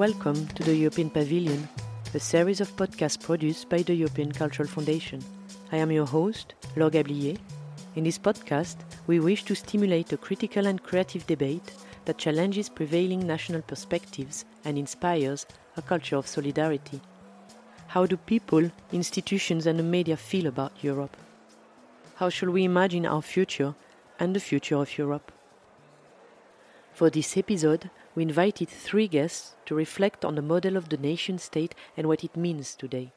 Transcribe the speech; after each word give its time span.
Welcome 0.00 0.46
to 0.54 0.62
the 0.62 0.74
European 0.74 1.10
Pavilion, 1.10 1.68
a 2.14 2.18
series 2.18 2.62
of 2.62 2.74
podcasts 2.74 3.22
produced 3.22 3.68
by 3.68 3.82
the 3.82 3.94
European 3.94 4.32
Cultural 4.32 4.66
Foundation. 4.66 5.22
I 5.72 5.76
am 5.76 5.92
your 5.92 6.06
host, 6.06 6.54
Laure 6.74 6.90
Gablier. 6.90 7.36
In 7.96 8.04
this 8.04 8.18
podcast, 8.18 8.76
we 9.06 9.20
wish 9.20 9.44
to 9.44 9.54
stimulate 9.54 10.10
a 10.14 10.16
critical 10.16 10.66
and 10.66 10.82
creative 10.82 11.26
debate 11.26 11.74
that 12.06 12.16
challenges 12.16 12.70
prevailing 12.70 13.26
national 13.26 13.60
perspectives 13.60 14.46
and 14.64 14.78
inspires 14.78 15.44
a 15.76 15.82
culture 15.82 16.16
of 16.16 16.26
solidarity. 16.26 17.02
How 17.88 18.06
do 18.06 18.16
people, 18.16 18.70
institutions, 18.92 19.66
and 19.66 19.78
the 19.78 19.82
media 19.82 20.16
feel 20.16 20.46
about 20.46 20.82
Europe? 20.82 21.14
How 22.14 22.30
should 22.30 22.48
we 22.48 22.64
imagine 22.64 23.04
our 23.04 23.20
future 23.20 23.74
and 24.18 24.34
the 24.34 24.40
future 24.40 24.76
of 24.76 24.96
Europe? 24.96 25.30
For 26.94 27.10
this 27.10 27.36
episode, 27.36 27.90
we 28.14 28.22
invited 28.22 28.68
three 28.68 29.08
guests 29.08 29.54
to 29.66 29.74
reflect 29.74 30.24
on 30.24 30.34
the 30.34 30.42
model 30.42 30.76
of 30.76 30.88
the 30.88 30.96
nation 30.96 31.38
state 31.38 31.74
and 31.96 32.06
what 32.06 32.24
it 32.24 32.36
means 32.36 32.74
today. 32.74 33.12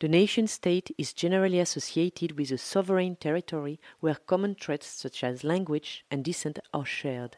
The 0.00 0.08
nation 0.08 0.46
state 0.46 0.94
is 0.96 1.12
generally 1.12 1.60
associated 1.60 2.38
with 2.38 2.50
a 2.50 2.56
sovereign 2.56 3.16
territory 3.16 3.78
where 4.00 4.14
common 4.14 4.54
traits 4.54 4.86
such 4.86 5.22
as 5.22 5.44
language 5.44 6.06
and 6.10 6.24
descent 6.24 6.58
are 6.72 6.86
shared. 6.86 7.36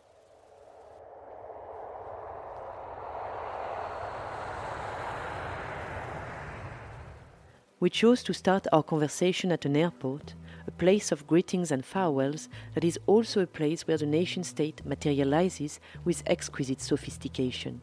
We 7.80 7.90
chose 7.90 8.22
to 8.22 8.32
start 8.32 8.68
our 8.72 8.84
conversation 8.84 9.50
at 9.50 9.64
an 9.64 9.76
airport, 9.76 10.34
a 10.66 10.70
place 10.70 11.12
of 11.12 11.26
greetings 11.26 11.70
and 11.70 11.84
farewells 11.84 12.48
that 12.74 12.84
is 12.84 12.98
also 13.06 13.40
a 13.40 13.46
place 13.46 13.86
where 13.86 13.98
the 13.98 14.06
nation 14.06 14.44
state 14.44 14.84
materializes 14.84 15.80
with 16.04 16.22
exquisite 16.26 16.80
sophistication. 16.80 17.80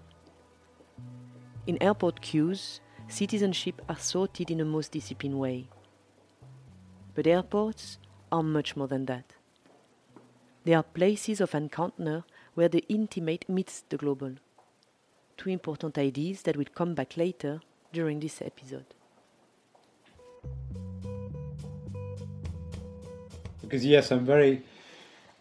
In 1.67 1.81
airport 1.81 2.21
queues, 2.21 2.81
citizenship 3.07 3.81
are 3.89 3.99
sorted 3.99 4.49
in 4.49 4.61
a 4.61 4.65
most 4.65 4.91
disciplined 4.91 5.39
way. 5.39 5.67
But 7.15 7.27
airports 7.27 7.99
are 8.31 8.43
much 8.43 8.75
more 8.75 8.87
than 8.87 9.05
that. 9.05 9.33
They 10.63 10.73
are 10.73 10.83
places 10.83 11.41
of 11.41 11.55
encounter 11.55 12.23
where 12.53 12.69
the 12.69 12.85
intimate 12.89 13.47
meets 13.49 13.83
the 13.89 13.97
global. 13.97 14.35
Two 15.37 15.49
important 15.49 15.97
ideas 15.97 16.43
that 16.43 16.57
will 16.57 16.65
come 16.73 16.93
back 16.93 17.17
later 17.17 17.61
during 17.91 18.19
this 18.19 18.41
episode. 18.41 18.93
Because 23.69 23.85
yes, 23.85 24.11
I'm 24.11 24.25
very, 24.25 24.63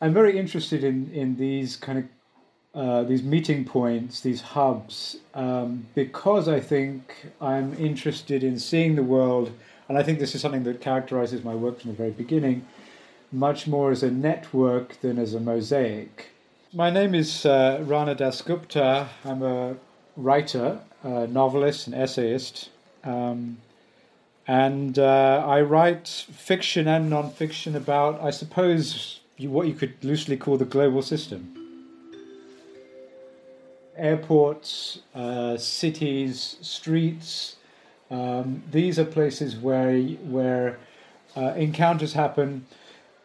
I'm 0.00 0.12
very 0.12 0.38
interested 0.38 0.84
in 0.84 1.10
in 1.12 1.36
these 1.36 1.76
kind 1.76 1.98
of 1.98 2.04
uh, 2.74 3.02
these 3.04 3.22
meeting 3.22 3.64
points, 3.64 4.20
these 4.20 4.40
hubs, 4.40 5.16
um, 5.34 5.86
because 5.94 6.48
I 6.48 6.60
think 6.60 7.26
I'm 7.41 7.75
interested 7.75 8.44
in 8.44 8.58
seeing 8.58 8.94
the 8.94 9.03
world, 9.03 9.50
and 9.88 9.97
I 9.97 10.03
think 10.03 10.19
this 10.19 10.34
is 10.34 10.42
something 10.42 10.64
that 10.64 10.80
characterizes 10.80 11.42
my 11.42 11.54
work 11.54 11.80
from 11.80 11.91
the 11.91 11.97
very 11.97 12.10
beginning, 12.10 12.66
much 13.32 13.66
more 13.66 13.91
as 13.91 14.03
a 14.03 14.10
network 14.10 15.00
than 15.00 15.19
as 15.19 15.34
a 15.34 15.41
mosaic. 15.41 16.30
My 16.74 16.91
name 16.91 17.14
is 17.14 17.47
uh, 17.47 17.82
Rana 17.82 18.14
Dasgupta. 18.14 19.08
I'm 19.24 19.42
a 19.42 19.76
writer, 20.16 20.80
a 21.03 21.26
novelist, 21.26 21.86
and 21.86 21.97
essayist. 21.97 22.69
Um, 23.03 23.56
and 24.48 24.98
uh, 24.98 25.44
I 25.47 25.60
write 25.60 26.09
fiction 26.09 26.88
and 26.88 27.10
non-fiction 27.10 27.76
about, 27.76 28.19
I 28.22 28.31
suppose, 28.31 29.20
what 29.38 29.69
you 29.69 29.75
could 29.75 30.03
loosely 30.03 30.38
call 30.38 30.56
the 30.56 30.64
global 30.64 31.03
system. 31.03 31.54
Airports, 33.94 35.00
uh, 35.14 35.59
cities, 35.59 36.56
streets. 36.62 37.56
Um, 38.10 38.62
these 38.70 38.98
are 38.98 39.04
places 39.04 39.54
where 39.54 40.00
where 40.00 40.78
uh, 41.36 41.53
encounters 41.54 42.15
happen, 42.15 42.65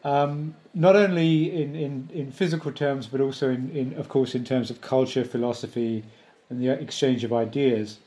um, 0.04 0.56
not 0.74 0.98
only 0.98 1.64
in, 1.64 1.74
in, 1.74 2.10
in 2.14 2.32
physical 2.32 2.72
terms, 2.72 3.08
but 3.08 3.22
also 3.22 3.50
in, 3.50 3.70
in, 3.72 3.94
of 3.94 4.10
course, 4.10 4.36
in 4.36 4.44
terms 4.44 4.70
of 4.70 4.82
culture, 4.82 5.24
philosophy, 5.24 6.04
and 6.50 6.62
the 6.62 6.70
exchange 6.70 7.24
of 7.24 7.32
ideas. 7.32 8.00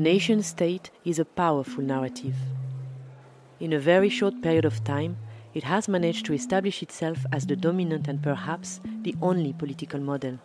The 0.00 0.04
nation 0.04 0.42
state 0.42 0.90
is 1.04 1.18
a 1.18 1.26
powerful 1.26 1.84
narrative. 1.84 2.34
In 3.60 3.74
a 3.74 3.78
very 3.78 4.08
short 4.08 4.40
period 4.40 4.64
of 4.64 4.82
time, 4.82 5.18
it 5.52 5.62
has 5.64 5.88
managed 5.88 6.24
to 6.24 6.32
establish 6.32 6.82
itself 6.82 7.18
as 7.32 7.44
the 7.44 7.54
dominant 7.54 8.08
and 8.08 8.22
perhaps 8.22 8.80
the 9.02 9.14
only 9.20 9.52
political 9.52 10.00
model. 10.00 10.38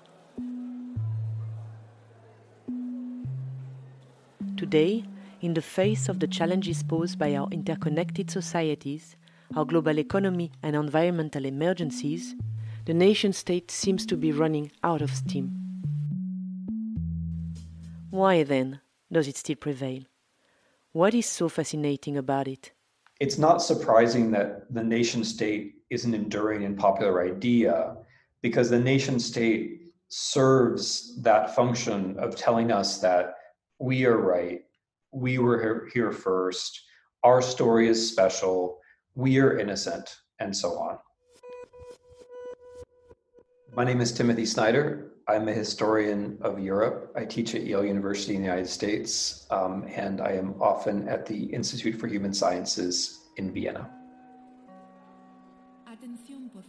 Today, 4.58 5.06
in 5.40 5.54
the 5.54 5.62
face 5.62 6.10
of 6.10 6.20
the 6.20 6.28
challenges 6.28 6.84
posed 6.84 7.18
by 7.18 7.34
our 7.34 7.48
interconnected 7.50 8.30
societies, 8.30 9.16
our 9.56 9.64
global 9.64 9.98
economy, 10.00 10.52
and 10.64 10.76
environmental 10.76 11.46
emergencies, 11.46 12.36
the 12.84 12.94
nation 12.94 13.32
state 13.32 13.72
seems 13.72 14.06
to 14.08 14.18
be 14.18 14.34
running 14.34 14.70
out 14.84 15.02
of 15.02 15.12
steam. 15.12 15.56
Why 18.10 18.44
then 18.44 18.82
does 19.12 19.28
it 19.28 19.38
still 19.38 19.56
prevail? 19.56 20.04
What 20.92 21.14
is 21.14 21.26
so 21.26 21.50
fascinating 21.50 22.18
about 22.18 22.48
it? 22.48 22.72
It's 23.20 23.38
not 23.38 23.62
surprising 23.62 24.32
that 24.32 24.74
the 24.74 24.84
nation 24.84 25.24
state 25.24 25.76
is 25.90 26.06
an 26.06 26.14
enduring 26.14 26.64
and 26.64 26.78
popular 26.78 27.24
idea 27.24 27.96
because 28.42 28.70
the 28.70 28.80
nation 28.80 29.20
state 29.20 29.82
serves 30.08 31.22
that 31.22 31.56
function 31.56 32.18
of 32.20 32.36
telling 32.36 32.72
us 32.72 33.00
that 33.00 33.36
we 33.80 34.06
are 34.06 34.18
right, 34.18 34.62
we 35.12 35.38
were 35.38 35.90
here 35.94 36.12
first, 36.12 36.82
our 37.24 37.42
story 37.42 37.88
is 37.88 38.10
special, 38.10 38.80
we 39.16 39.40
are 39.40 39.58
innocent, 39.58 40.16
and 40.40 40.56
so 40.56 40.78
on. 40.78 40.98
My 43.76 43.84
name 43.84 44.00
is 44.00 44.12
Timothy 44.12 44.46
Snyder. 44.46 45.15
I'm 45.28 45.48
a 45.48 45.54
historian 45.54 46.38
of 46.42 46.60
Europe. 46.60 47.12
I 47.16 47.26
teach 47.26 47.56
at 47.56 47.64
Yale 47.64 47.84
University 47.84 48.36
in 48.36 48.42
the 48.44 48.48
United 48.48 48.70
States, 48.70 49.48
um, 49.50 49.88
and 49.90 50.22
I 50.22 50.34
am 50.34 50.54
often 50.62 51.08
at 51.08 51.26
the 51.26 51.46
Institute 51.46 52.00
for 52.00 52.06
Human 52.06 52.32
Sciences 52.32 53.22
in 53.38 53.52
Vienna. 53.52 53.90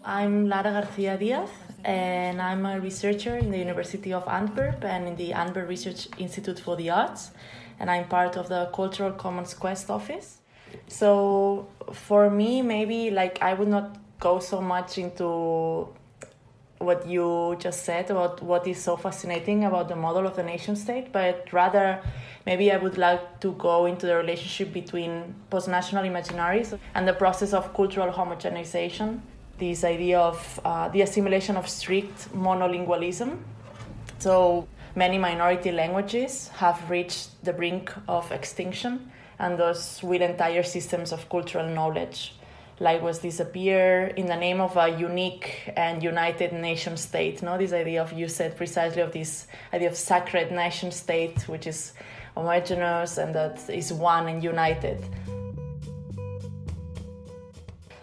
I'm 0.03 0.49
Lara 0.49 0.73
Garcia 0.73 1.19
Diaz, 1.19 1.51
and 1.85 2.41
I'm 2.41 2.65
a 2.65 2.81
researcher 2.81 3.37
in 3.37 3.51
the 3.51 3.59
University 3.59 4.15
of 4.15 4.27
Antwerp 4.27 4.83
and 4.85 5.07
in 5.07 5.17
the 5.17 5.35
Antwerp 5.35 5.69
Research 5.69 6.09
Institute 6.17 6.59
for 6.59 6.77
the 6.77 6.89
Arts, 6.89 7.33
and 7.79 7.91
I'm 7.91 8.09
part 8.09 8.39
of 8.39 8.49
the 8.49 8.71
Cultural 8.73 9.13
Commons 9.13 9.53
Quest 9.53 9.91
office. 9.91 10.39
So, 10.89 11.69
for 11.93 12.31
me, 12.31 12.63
maybe 12.63 13.11
like 13.11 13.43
I 13.43 13.53
would 13.53 13.69
not 13.69 13.99
go 14.19 14.39
so 14.39 14.63
much 14.63 14.97
into 14.97 15.89
what 16.79 17.07
you 17.07 17.57
just 17.59 17.85
said 17.85 18.11
about 18.11 18.43
what 18.43 18.67
is 18.67 18.83
so 18.83 18.97
fascinating 18.97 19.65
about 19.65 19.89
the 19.89 19.97
model 19.97 20.27
of 20.27 20.37
the 20.37 20.43
nation 20.43 20.77
state, 20.77 21.13
but 21.13 21.51
rather 21.53 22.01
maybe 22.45 22.71
I 22.71 22.77
would 22.77 22.99
like 22.99 23.41
to 23.41 23.53
go 23.53 23.87
into 23.87 24.07
the 24.07 24.17
relationship 24.17 24.73
between 24.73 25.35
post-national 25.51 26.05
imaginaries 26.05 26.79
and 26.95 27.09
the 27.09 27.15
process 27.15 27.53
of 27.53 27.73
cultural 27.75 28.13
homogenization, 28.13 29.21
this 29.59 29.85
idea 29.85 30.19
of 30.21 30.61
uh, 30.65 30.89
the 30.89 31.01
assimilation 31.03 31.57
of 31.57 31.69
strict 31.69 32.33
monolingualism. 32.35 33.39
So 34.19 34.69
many 34.95 35.19
minority 35.19 35.73
languages 35.73 36.49
have 36.49 36.91
reached 36.91 37.43
the 37.45 37.53
brink 37.53 37.93
of 38.07 38.31
extinction, 38.33 39.11
and 39.39 39.59
thus 39.59 40.03
will 40.03 40.23
entire 40.23 40.63
systems 40.63 41.13
of 41.13 41.29
cultural 41.29 41.69
knowledge 41.69 42.35
was 42.81 43.19
disappear 43.21 44.09
in 44.17 44.27
the 44.27 44.37
name 44.37 44.61
of 44.61 44.77
a 44.77 44.89
unique 44.99 45.73
and 45.77 46.03
united 46.03 46.53
nation 46.53 46.97
state. 46.97 47.43
No, 47.43 47.57
this 47.57 47.73
idea 47.73 48.03
of 48.03 48.13
you 48.13 48.29
said 48.29 48.57
precisely 48.57 49.03
of 49.03 49.13
this 49.13 49.47
idea 49.73 49.89
of 49.89 49.97
sacred 49.97 50.53
nation 50.53 50.91
state, 50.91 51.49
which 51.49 51.67
is 51.67 51.95
homogeneous 52.35 53.17
and 53.19 53.35
that 53.35 53.69
is 53.71 53.93
one 53.93 54.29
and 54.29 54.45
united. 54.45 55.03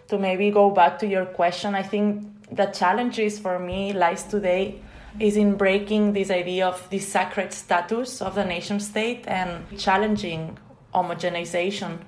To 0.07 0.17
maybe 0.17 0.49
go 0.51 0.71
back 0.71 0.99
to 0.99 1.07
your 1.07 1.25
question, 1.25 1.75
I 1.75 1.83
think 1.83 2.25
the 2.51 2.65
challenges 2.65 3.39
for 3.39 3.59
me 3.59 3.93
lies 3.93 4.23
today 4.23 4.81
is 5.19 5.37
in 5.37 5.55
breaking 5.55 6.13
this 6.13 6.31
idea 6.31 6.67
of 6.67 6.89
the 6.89 6.99
sacred 6.99 7.53
status 7.53 8.21
of 8.21 8.33
the 8.33 8.43
nation 8.43 8.79
state 8.79 9.25
and 9.27 9.65
challenging 9.77 10.57
homogenization 10.93 11.99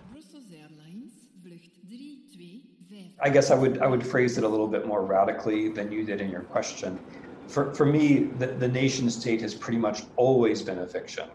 I 3.25 3.29
guess 3.29 3.49
I 3.49 3.55
would 3.55 3.79
I 3.79 3.87
would 3.87 4.05
phrase 4.05 4.37
it 4.37 4.43
a 4.43 4.47
little 4.47 4.67
bit 4.67 4.85
more 4.85 5.03
radically 5.03 5.69
than 5.69 5.91
you 5.91 6.03
did 6.05 6.21
in 6.21 6.29
your 6.29 6.41
question. 6.41 6.99
For 7.47 7.73
for 7.73 7.83
me, 7.83 8.25
the, 8.37 8.45
the 8.45 8.67
nation 8.67 9.09
state 9.09 9.41
has 9.41 9.55
pretty 9.55 9.79
much 9.79 10.03
always 10.15 10.61
been 10.61 10.77
a 10.77 10.85
fiction. 10.85 11.29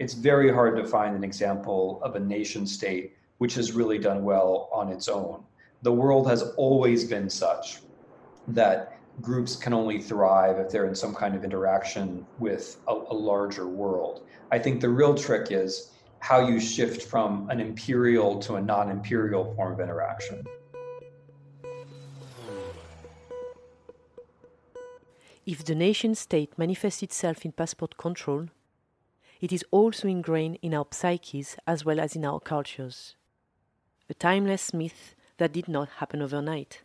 It's 0.00 0.12
very 0.12 0.52
hard 0.52 0.76
to 0.76 0.84
find 0.84 1.14
an 1.14 1.22
example 1.22 2.00
of 2.02 2.16
a 2.16 2.20
nation 2.20 2.66
state 2.66 3.14
which 3.38 3.54
has 3.54 3.70
really 3.70 3.96
done 3.96 4.24
well 4.24 4.68
on 4.72 4.88
its 4.88 5.06
own. 5.06 5.44
The 5.82 5.92
world 5.92 6.26
has 6.26 6.42
always 6.56 7.04
been 7.04 7.30
such 7.30 7.78
that 8.48 8.98
groups 9.20 9.54
can 9.54 9.72
only 9.72 10.00
thrive 10.02 10.58
if 10.58 10.68
they're 10.70 10.88
in 10.88 10.96
some 10.96 11.14
kind 11.14 11.36
of 11.36 11.44
interaction 11.44 12.26
with 12.40 12.78
a, 12.88 12.92
a 12.92 13.14
larger 13.14 13.68
world. 13.68 14.26
I 14.50 14.58
think 14.58 14.80
the 14.80 14.88
real 14.88 15.14
trick 15.14 15.52
is 15.52 15.92
how 16.18 16.48
you 16.48 16.58
shift 16.58 17.02
from 17.02 17.48
an 17.50 17.60
imperial 17.60 18.40
to 18.40 18.56
a 18.56 18.60
non 18.60 18.90
imperial 18.90 19.54
form 19.54 19.74
of 19.74 19.78
interaction. 19.78 20.44
If 25.46 25.64
the 25.64 25.76
nation 25.76 26.16
state 26.16 26.58
manifests 26.58 27.04
itself 27.04 27.44
in 27.44 27.52
passport 27.52 27.96
control, 27.96 28.48
it 29.40 29.52
is 29.52 29.64
also 29.70 30.08
ingrained 30.08 30.58
in 30.60 30.74
our 30.74 30.88
psyches 30.90 31.56
as 31.68 31.84
well 31.84 32.00
as 32.00 32.16
in 32.16 32.24
our 32.24 32.40
cultures. 32.40 33.14
A 34.10 34.14
timeless 34.14 34.74
myth 34.74 35.14
that 35.38 35.52
did 35.52 35.68
not 35.68 35.88
happen 36.00 36.20
overnight. 36.20 36.82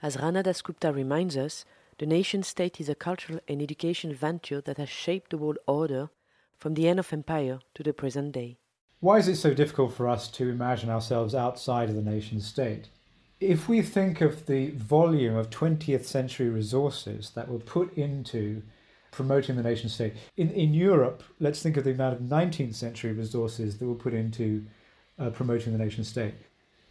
As 0.00 0.18
Rana 0.18 0.44
Dasgupta 0.44 0.94
reminds 0.94 1.36
us, 1.36 1.64
the 1.98 2.06
nation 2.06 2.44
state 2.44 2.80
is 2.80 2.88
a 2.88 2.94
cultural 2.94 3.40
and 3.48 3.60
educational 3.60 4.14
venture 4.14 4.60
that 4.60 4.78
has 4.78 4.88
shaped 4.88 5.32
the 5.32 5.38
world 5.38 5.58
order 5.66 6.10
from 6.58 6.74
the 6.74 6.86
end 6.86 7.00
of 7.00 7.12
empire 7.12 7.58
to 7.74 7.82
the 7.82 7.92
present 7.92 8.32
day. 8.32 8.56
Why 9.00 9.18
is 9.18 9.26
it 9.26 9.36
so 9.36 9.52
difficult 9.52 9.94
for 9.94 10.06
us 10.06 10.28
to 10.28 10.48
imagine 10.48 10.90
ourselves 10.90 11.34
outside 11.34 11.88
of 11.88 11.96
the 11.96 12.02
nation 12.02 12.40
state? 12.40 12.88
If 13.40 13.70
we 13.70 13.80
think 13.80 14.20
of 14.20 14.44
the 14.44 14.70
volume 14.72 15.34
of 15.34 15.48
20th 15.48 16.04
century 16.04 16.50
resources 16.50 17.30
that 17.30 17.48
were 17.48 17.58
put 17.58 17.96
into 17.96 18.62
promoting 19.12 19.56
the 19.56 19.62
nation 19.62 19.88
state, 19.88 20.12
in, 20.36 20.50
in 20.50 20.74
Europe, 20.74 21.22
let's 21.40 21.62
think 21.62 21.78
of 21.78 21.84
the 21.84 21.92
amount 21.92 22.14
of 22.14 22.20
19th 22.20 22.74
century 22.74 23.12
resources 23.12 23.78
that 23.78 23.86
were 23.86 23.94
put 23.94 24.12
into 24.12 24.66
uh, 25.18 25.30
promoting 25.30 25.72
the 25.72 25.78
nation 25.78 26.04
state. 26.04 26.34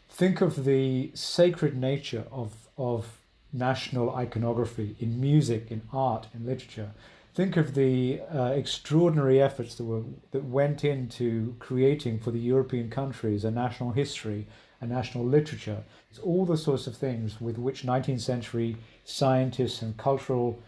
Think 0.09 0.41
of 0.41 0.65
the 0.65 1.11
sacred 1.13 1.77
nature 1.77 2.25
of, 2.31 2.51
of 2.79 3.19
national 3.53 4.15
iconography 4.15 4.95
in 4.99 5.21
music, 5.21 5.67
in 5.69 5.83
art, 5.93 6.27
in 6.33 6.47
literature. 6.47 6.91
Think 7.35 7.57
of 7.57 7.75
the 7.75 8.21
uh, 8.33 8.53
extraordinary 8.55 9.39
efforts 9.39 9.75
that 9.75 9.83
were 9.83 10.01
that 10.31 10.45
went 10.45 10.83
into 10.83 11.55
creating 11.59 12.19
for 12.19 12.31
the 12.31 12.39
European 12.39 12.89
countries 12.89 13.45
a 13.45 13.51
national 13.51 13.91
history, 13.91 14.47
a 14.81 14.87
national 14.87 15.25
literature. 15.25 15.83
It's 16.09 16.19
all 16.19 16.45
the 16.45 16.57
sorts 16.57 16.87
of 16.87 16.95
things 16.95 17.39
with 17.39 17.57
which 17.57 17.83
19th 17.83 18.21
century 18.21 18.77
scientists 19.03 19.81
and 19.81 19.97
cultural 19.97 20.61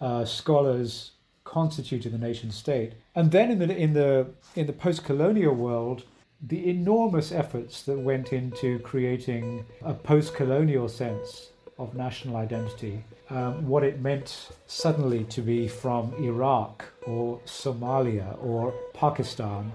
uh, 0.00 0.24
scholars 0.24 1.12
constituted 1.44 2.12
the 2.12 2.18
nation 2.18 2.50
state. 2.50 2.92
And 3.14 3.32
then 3.32 3.50
in 3.50 3.58
the 3.58 3.76
in 3.76 3.92
the 3.94 4.28
in 4.54 4.66
the 4.66 4.72
post-colonial 4.72 5.54
world, 5.54 6.04
the 6.40 6.68
enormous 6.68 7.32
efforts 7.32 7.82
that 7.82 7.98
went 7.98 8.32
into 8.32 8.78
creating 8.80 9.64
a 9.82 9.94
post 9.94 10.34
colonial 10.34 10.88
sense 10.88 11.50
of 11.78 11.94
national 11.94 12.36
identity, 12.36 13.04
um, 13.30 13.66
what 13.66 13.82
it 13.82 14.00
meant 14.00 14.50
suddenly 14.66 15.24
to 15.24 15.40
be 15.40 15.68
from 15.68 16.12
Iraq 16.20 16.84
or 17.06 17.38
Somalia 17.46 18.36
or 18.42 18.74
Pakistan, 18.94 19.72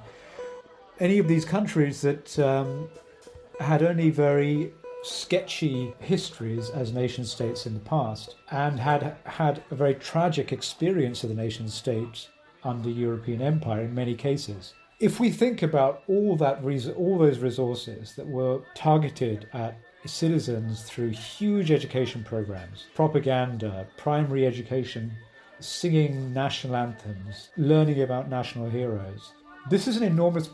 any 0.99 1.17
of 1.17 1.27
these 1.27 1.45
countries 1.45 2.01
that 2.01 2.37
um, 2.39 2.89
had 3.63 3.83
only 3.83 4.09
very 4.09 4.73
sketchy 5.03 5.93
histories 5.99 6.69
as 6.69 6.93
nation 6.93 7.25
states 7.25 7.65
in 7.65 7.73
the 7.73 7.79
past 7.79 8.35
and 8.51 8.79
had 8.79 9.17
had 9.25 9.61
a 9.71 9.75
very 9.75 9.95
tragic 9.95 10.53
experience 10.53 11.23
of 11.23 11.29
the 11.29 11.35
nation 11.35 11.67
state 11.67 12.29
under 12.63 12.89
European 12.89 13.41
empire 13.41 13.81
in 13.81 13.93
many 13.93 14.15
cases 14.15 14.73
if 15.03 15.19
we 15.19 15.29
think 15.29 15.61
about 15.61 16.01
all 16.07 16.37
that 16.37 16.63
all 16.95 17.17
those 17.17 17.39
resources 17.39 18.15
that 18.15 18.25
were 18.25 18.61
targeted 18.73 19.49
at 19.51 19.77
citizens 20.05 20.83
through 20.83 21.09
huge 21.09 21.71
education 21.71 22.23
programs, 22.23 22.85
propaganda, 22.95 23.85
primary 23.97 24.47
education, 24.47 25.11
singing 25.59 26.33
national 26.33 26.77
anthems, 26.77 27.49
learning 27.57 28.01
about 28.01 28.29
national 28.29 28.69
heroes. 28.69 29.33
This 29.69 29.89
is 29.89 29.97
an 29.97 30.03
enormous 30.03 30.49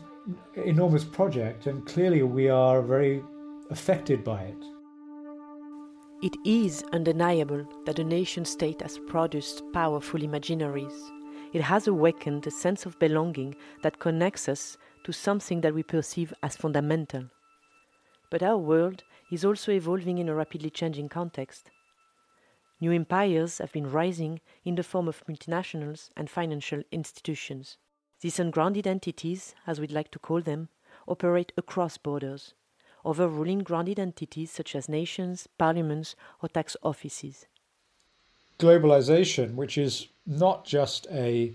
enormous 0.54 1.04
project 1.04 1.66
and 1.66 1.86
clearly 1.86 2.22
we 2.22 2.48
are 2.48 2.82
very 2.82 3.22
affected 3.70 4.24
by 4.24 4.42
it. 4.42 4.64
It 6.22 6.36
is 6.44 6.84
undeniable 6.92 7.66
that 7.86 7.96
the 7.96 8.04
nation 8.04 8.44
state 8.44 8.82
has 8.82 8.98
produced 9.08 9.62
powerful 9.72 10.20
imaginaries 10.20 11.10
it 11.52 11.62
has 11.62 11.88
awakened 11.88 12.46
a 12.46 12.50
sense 12.50 12.86
of 12.86 12.98
belonging 13.00 13.56
that 13.82 13.98
connects 13.98 14.48
us 14.48 14.78
to 15.02 15.12
something 15.12 15.60
that 15.62 15.74
we 15.74 15.82
perceive 15.82 16.32
as 16.44 16.56
fundamental. 16.56 17.24
But 18.30 18.42
our 18.44 18.56
world 18.56 19.02
is 19.32 19.44
also 19.44 19.72
evolving 19.72 20.18
in 20.18 20.28
a 20.28 20.34
rapidly 20.34 20.70
changing 20.70 21.08
context. 21.08 21.70
New 22.80 22.92
empires 22.92 23.58
have 23.58 23.72
been 23.72 23.90
rising 23.90 24.40
in 24.64 24.76
the 24.76 24.84
form 24.84 25.08
of 25.08 25.24
multinationals 25.26 26.10
and 26.16 26.30
financial 26.30 26.82
institutions. 26.92 27.76
These 28.20 28.38
ungrounded 28.38 28.86
entities, 28.86 29.54
as 29.66 29.80
we'd 29.80 29.92
like 29.92 30.10
to 30.12 30.18
call 30.18 30.40
them, 30.40 30.68
operate 31.08 31.52
across 31.56 31.96
borders, 31.96 32.54
overruling 33.04 33.60
grounded 33.60 33.98
entities 33.98 34.50
such 34.50 34.74
as 34.74 34.88
nations, 34.88 35.48
parliaments, 35.58 36.14
or 36.42 36.48
tax 36.48 36.76
offices 36.82 37.46
globalization, 38.60 39.54
which 39.54 39.76
is 39.76 40.06
not 40.26 40.64
just 40.64 41.06
a 41.10 41.50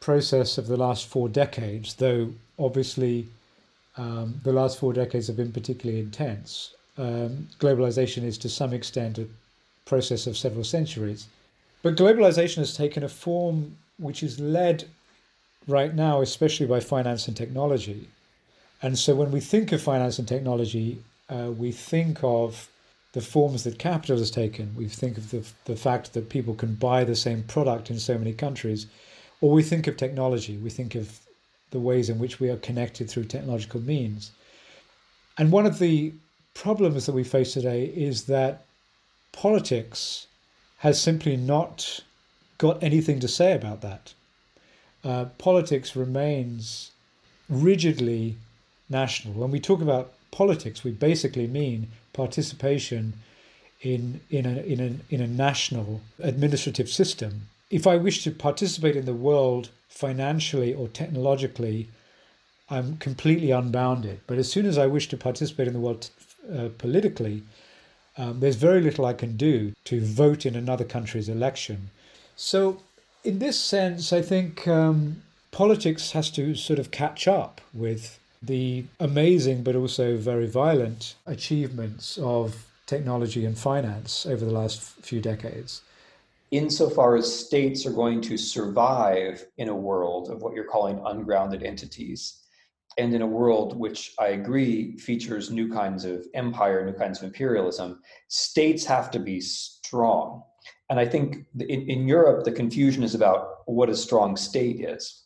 process 0.00 0.58
of 0.58 0.68
the 0.68 0.76
last 0.76 1.06
four 1.06 1.28
decades, 1.28 1.94
though 1.94 2.32
obviously 2.58 3.26
um, 3.96 4.40
the 4.44 4.52
last 4.52 4.78
four 4.78 4.92
decades 4.92 5.26
have 5.26 5.36
been 5.36 5.52
particularly 5.52 6.00
intense. 6.00 6.74
Um, 6.96 7.48
globalization 7.58 8.22
is 8.22 8.38
to 8.38 8.48
some 8.48 8.72
extent 8.72 9.18
a 9.18 9.26
process 9.86 10.26
of 10.26 10.36
several 10.36 10.64
centuries. 10.64 11.26
But 11.82 11.96
globalization 11.96 12.58
has 12.58 12.76
taken 12.76 13.02
a 13.02 13.08
form 13.08 13.76
which 13.98 14.22
is 14.22 14.38
led 14.38 14.84
right 15.66 15.94
now, 15.94 16.20
especially 16.20 16.66
by 16.66 16.80
finance 16.80 17.28
and 17.28 17.36
technology. 17.36 18.08
And 18.82 18.98
so 18.98 19.14
when 19.14 19.30
we 19.30 19.40
think 19.40 19.72
of 19.72 19.82
finance 19.82 20.18
and 20.18 20.26
technology, 20.26 21.02
uh, 21.28 21.50
we 21.56 21.70
think 21.72 22.24
of 22.24 22.68
the 23.12 23.20
forms 23.20 23.64
that 23.64 23.78
capital 23.78 24.18
has 24.18 24.30
taken. 24.30 24.74
We 24.76 24.88
think 24.88 25.18
of 25.18 25.30
the, 25.30 25.44
the 25.64 25.76
fact 25.76 26.14
that 26.14 26.28
people 26.28 26.54
can 26.54 26.74
buy 26.74 27.04
the 27.04 27.16
same 27.16 27.42
product 27.42 27.90
in 27.90 27.98
so 27.98 28.16
many 28.16 28.32
countries, 28.32 28.86
or 29.40 29.52
we 29.52 29.62
think 29.62 29.86
of 29.86 29.96
technology. 29.96 30.56
We 30.56 30.70
think 30.70 30.94
of 30.94 31.18
the 31.70 31.80
ways 31.80 32.08
in 32.08 32.18
which 32.18 32.40
we 32.40 32.50
are 32.50 32.56
connected 32.56 33.10
through 33.10 33.24
technological 33.24 33.80
means. 33.80 34.30
And 35.38 35.52
one 35.52 35.66
of 35.66 35.78
the 35.78 36.12
problems 36.54 37.06
that 37.06 37.14
we 37.14 37.24
face 37.24 37.52
today 37.52 37.84
is 37.84 38.24
that 38.24 38.64
politics 39.32 40.26
has 40.78 41.00
simply 41.00 41.36
not 41.36 42.00
got 42.58 42.82
anything 42.82 43.20
to 43.20 43.28
say 43.28 43.54
about 43.54 43.80
that. 43.82 44.12
Uh, 45.04 45.26
politics 45.38 45.96
remains 45.96 46.90
rigidly 47.48 48.36
national. 48.88 49.34
When 49.34 49.50
we 49.50 49.60
talk 49.60 49.80
about 49.80 50.12
politics, 50.30 50.84
we 50.84 50.90
basically 50.90 51.46
mean 51.46 51.88
participation 52.12 53.14
in, 53.80 54.20
in, 54.30 54.46
a, 54.46 54.60
in, 54.60 54.80
a, 54.80 55.14
in 55.14 55.20
a 55.20 55.26
national 55.26 56.00
administrative 56.18 56.88
system. 56.88 57.42
If 57.70 57.86
I 57.86 57.96
wish 57.96 58.22
to 58.24 58.30
participate 58.30 58.96
in 58.96 59.06
the 59.06 59.14
world 59.14 59.70
financially 59.88 60.74
or 60.74 60.88
technologically, 60.88 61.88
I'm 62.68 62.98
completely 62.98 63.50
unbounded. 63.50 64.20
But 64.26 64.38
as 64.38 64.50
soon 64.50 64.66
as 64.66 64.78
I 64.78 64.86
wish 64.86 65.08
to 65.08 65.16
participate 65.16 65.66
in 65.66 65.72
the 65.72 65.80
world 65.80 66.10
uh, 66.52 66.68
politically, 66.78 67.42
um, 68.16 68.40
there's 68.40 68.56
very 68.56 68.80
little 68.80 69.06
I 69.06 69.14
can 69.14 69.36
do 69.36 69.72
to 69.84 70.00
vote 70.00 70.44
in 70.44 70.54
another 70.54 70.84
country's 70.84 71.28
election. 71.28 71.90
So, 72.36 72.80
in 73.24 73.38
this 73.38 73.60
sense, 73.60 74.12
I 74.12 74.22
think 74.22 74.66
um, 74.66 75.22
politics 75.50 76.12
has 76.12 76.30
to 76.32 76.54
sort 76.54 76.78
of 76.78 76.90
catch 76.90 77.28
up 77.28 77.60
with 77.74 78.18
the 78.42 78.84
amazing 78.98 79.62
but 79.62 79.76
also 79.76 80.16
very 80.16 80.46
violent 80.46 81.14
achievements 81.26 82.18
of 82.18 82.66
technology 82.86 83.44
and 83.44 83.58
finance 83.58 84.24
over 84.26 84.44
the 84.44 84.52
last 84.52 84.80
few 84.80 85.20
decades. 85.20 85.82
Insofar 86.50 87.16
as 87.16 87.32
states 87.46 87.86
are 87.86 87.92
going 87.92 88.20
to 88.22 88.36
survive 88.36 89.46
in 89.58 89.68
a 89.68 89.76
world 89.76 90.30
of 90.30 90.42
what 90.42 90.54
you're 90.54 90.64
calling 90.64 91.00
ungrounded 91.04 91.62
entities, 91.62 92.40
and 92.98 93.14
in 93.14 93.22
a 93.22 93.26
world 93.26 93.78
which 93.78 94.14
I 94.18 94.28
agree 94.28 94.96
features 94.96 95.50
new 95.50 95.72
kinds 95.72 96.04
of 96.04 96.26
empire, 96.34 96.84
new 96.84 96.92
kinds 96.92 97.18
of 97.18 97.24
imperialism, 97.24 98.00
states 98.26 98.84
have 98.86 99.12
to 99.12 99.20
be 99.20 99.40
strong. 99.40 100.42
And 100.90 100.98
I 100.98 101.06
think 101.06 101.46
in, 101.58 101.88
in 101.88 102.08
Europe, 102.08 102.44
the 102.44 102.52
confusion 102.52 103.04
is 103.04 103.14
about 103.14 103.60
what 103.66 103.88
a 103.88 103.96
strong 103.96 104.36
state 104.36 104.80
is. 104.80 105.24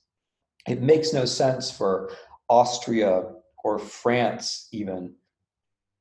It 0.69 0.83
makes 0.83 1.13
no 1.13 1.25
sense 1.25 1.71
for 1.71 2.11
Austria 2.49 3.25
or 3.65 3.79
France 3.79 4.69
even 4.73 5.15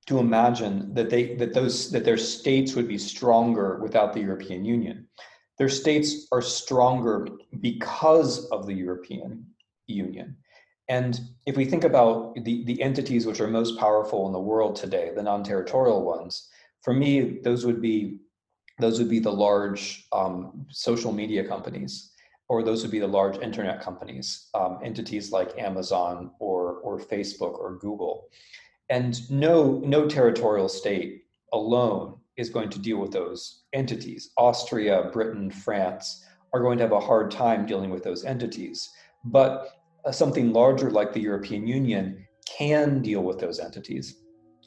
to 0.05 0.19
imagine 0.19 0.93
that 0.93 1.09
they 1.09 1.35
that 1.35 1.53
those 1.53 1.89
that 1.91 2.03
their 2.03 2.17
states 2.17 2.75
would 2.75 2.89
be 2.89 2.97
stronger 2.97 3.79
without 3.81 4.13
the 4.13 4.19
European 4.19 4.65
Union. 4.65 5.07
Their 5.57 5.69
states 5.69 6.27
are 6.33 6.41
stronger 6.41 7.27
because 7.61 8.45
of 8.47 8.65
the 8.65 8.73
European 8.73 9.45
Union. 9.87 10.35
And 10.89 11.19
if 11.45 11.55
we 11.55 11.63
think 11.63 11.85
about 11.85 12.35
the, 12.43 12.65
the 12.65 12.81
entities 12.81 13.25
which 13.25 13.39
are 13.39 13.47
most 13.47 13.79
powerful 13.79 14.27
in 14.27 14.33
the 14.33 14.39
world 14.39 14.75
today, 14.75 15.11
the 15.15 15.23
non-territorial 15.23 16.03
ones, 16.03 16.49
for 16.81 16.93
me, 16.93 17.39
those 17.41 17.65
would 17.65 17.81
be 17.81 18.17
those 18.79 18.99
would 18.99 19.09
be 19.09 19.19
the 19.19 19.31
large 19.31 20.07
um, 20.11 20.65
social 20.69 21.11
media 21.11 21.47
companies, 21.47 22.11
or 22.49 22.63
those 22.63 22.81
would 22.81 22.91
be 22.91 22.99
the 22.99 23.07
large 23.07 23.37
internet 23.37 23.81
companies, 23.81 24.49
um, 24.53 24.79
entities 24.83 25.31
like 25.31 25.57
Amazon 25.57 26.31
or 26.39 26.77
or 26.79 26.99
Facebook 26.99 27.59
or 27.59 27.77
Google. 27.79 28.29
And 28.89 29.29
no 29.29 29.81
no 29.85 30.07
territorial 30.07 30.69
state 30.69 31.23
alone 31.53 32.17
is 32.35 32.49
going 32.49 32.69
to 32.69 32.79
deal 32.79 32.97
with 32.97 33.11
those 33.11 33.63
entities. 33.73 34.31
Austria, 34.37 35.09
Britain, 35.13 35.51
France 35.51 36.25
are 36.51 36.61
going 36.61 36.77
to 36.77 36.83
have 36.83 36.91
a 36.91 36.99
hard 36.99 37.31
time 37.31 37.65
dealing 37.65 37.89
with 37.89 38.03
those 38.03 38.25
entities. 38.25 38.89
But 39.25 39.69
uh, 40.05 40.11
something 40.11 40.51
larger 40.51 40.89
like 40.91 41.13
the 41.13 41.21
European 41.21 41.67
Union 41.67 42.25
can 42.45 43.01
deal 43.01 43.21
with 43.21 43.39
those 43.39 43.59
entities. 43.59 44.17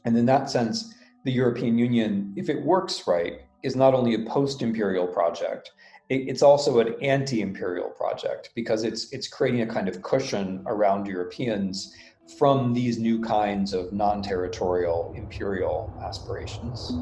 And 0.05 0.17
in 0.17 0.27
that 0.27 0.49
sense, 0.49 0.95
the 1.25 1.33
European 1.33 1.77
Union, 1.77 2.33
if 2.37 2.49
it 2.49 2.63
works 2.63 3.07
right, 3.07 3.41
is 3.67 3.75
not 3.75 3.95
only 3.95 4.15
a 4.15 4.21
post-imperial 4.21 5.09
project, 5.09 5.73
it's 6.09 6.43
also 6.43 6.79
an 6.79 6.95
anti-imperial 7.03 7.91
project 7.91 8.51
because 8.55 8.85
it's 8.85 9.13
it's 9.13 9.27
creating 9.27 9.63
a 9.63 9.67
kind 9.67 9.89
of 9.89 10.03
cushion 10.03 10.63
around 10.67 11.07
Europeans 11.07 11.93
from 12.39 12.73
these 12.73 12.97
new 12.99 13.21
kinds 13.21 13.73
of 13.73 13.93
non-territorial 13.93 15.13
imperial 15.17 15.93
aspirations. 16.09 16.93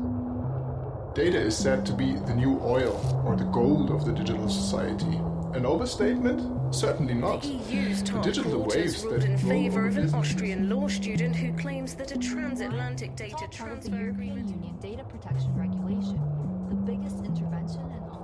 Data 1.14 1.38
is 1.38 1.56
said 1.56 1.84
to 1.86 1.92
be 1.92 2.14
the 2.28 2.34
new 2.34 2.58
oil 2.62 2.96
or 3.26 3.36
the 3.36 3.44
gold 3.44 3.90
of 3.90 4.06
the 4.06 4.12
digital 4.12 4.48
society. 4.48 5.20
An 5.54 5.64
overstatement? 5.64 6.74
Certainly 6.74 7.14
not. 7.14 7.42
The 7.42 7.48
EU's 7.48 8.02
the 8.02 8.20
digital 8.20 8.64
waves 8.64 9.04
ruled 9.04 9.22
in 9.22 9.38
favour 9.38 9.86
of 9.86 9.96
an 9.96 10.12
Austrian 10.12 10.68
law 10.68 10.88
student 10.88 11.36
who 11.36 11.52
claims 11.52 11.94
that 11.94 12.10
a 12.10 12.18
transatlantic 12.18 13.14
data 13.14 13.46
transfer 13.52 14.08
agreement. 14.08 14.48
Union 14.48 14.76
data 14.80 15.04
protection 15.04 15.54
regulation, 15.54 16.18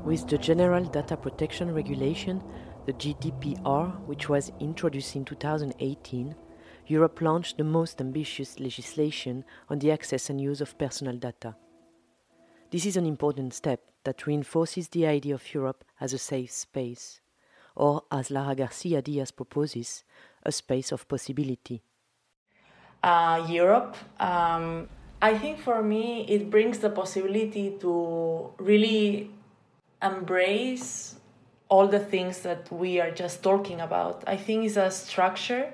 With 0.05 0.27
the 0.29 0.39
General 0.39 0.85
Data 0.85 1.17
Protection 1.17 1.73
Regulation, 1.75 2.43
the 2.87 2.93
GDPR, 2.95 4.01
which 4.07 4.29
was 4.29 4.51
introduced 4.59 5.15
in 5.15 5.25
2018, 5.25 6.35
Europe 6.87 7.21
launched 7.21 7.59
the 7.59 7.65
most 7.65 8.01
ambitious 8.01 8.59
legislation 8.59 9.45
on 9.69 9.79
the 9.79 9.93
access 9.93 10.31
and 10.31 10.41
use 10.41 10.61
of 10.61 10.77
personal 10.79 11.17
data. 11.17 11.55
This 12.71 12.87
is 12.87 12.97
an 12.97 13.07
important 13.07 13.55
step 13.55 13.81
that 14.05 14.27
reinforces 14.27 14.89
the 14.89 15.07
idea 15.07 15.35
of 15.35 15.55
Europe 15.55 15.85
as 16.01 16.13
a 16.13 16.19
safe 16.19 16.51
space, 16.51 17.21
or 17.77 18.03
as 18.11 18.31
Lara 18.31 18.55
Garcia 18.55 19.03
Diaz 19.03 19.31
proposes, 19.31 20.05
a 20.43 20.51
space 20.51 20.91
of 20.91 21.07
possibility. 21.07 21.83
Uh, 23.03 23.47
Europe, 23.49 23.97
um, 24.19 24.89
I 25.23 25.37
think 25.37 25.59
for 25.59 25.83
me, 25.83 26.25
it 26.29 26.51
brings 26.51 26.79
the 26.79 26.91
possibility 26.91 27.77
to 27.81 28.51
really 28.59 29.31
embrace 30.03 31.17
all 31.69 31.87
the 31.87 32.01
things 32.01 32.41
that 32.41 32.73
we 32.73 33.01
are 33.01 33.11
just 33.11 33.43
talking 33.43 33.81
about. 33.81 34.25
I 34.27 34.37
think 34.37 34.65
it's 34.65 34.77
a 34.77 34.91
structure 34.91 35.73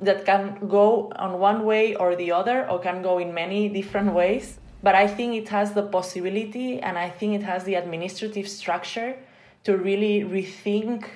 that 0.00 0.24
can 0.24 0.68
go 0.68 1.12
on 1.16 1.38
one 1.38 1.64
way 1.64 1.94
or 1.94 2.16
the 2.16 2.32
other, 2.32 2.68
or 2.68 2.78
can 2.78 3.02
go 3.02 3.18
in 3.18 3.32
many 3.32 3.68
different 3.68 4.12
ways 4.12 4.58
but 4.86 4.94
I 4.94 5.08
think 5.08 5.34
it 5.34 5.48
has 5.48 5.72
the 5.72 5.82
possibility 5.82 6.80
and 6.80 6.96
I 6.96 7.10
think 7.10 7.34
it 7.34 7.42
has 7.42 7.64
the 7.64 7.74
administrative 7.74 8.48
structure 8.48 9.16
to 9.64 9.76
really 9.76 10.20
rethink 10.22 11.08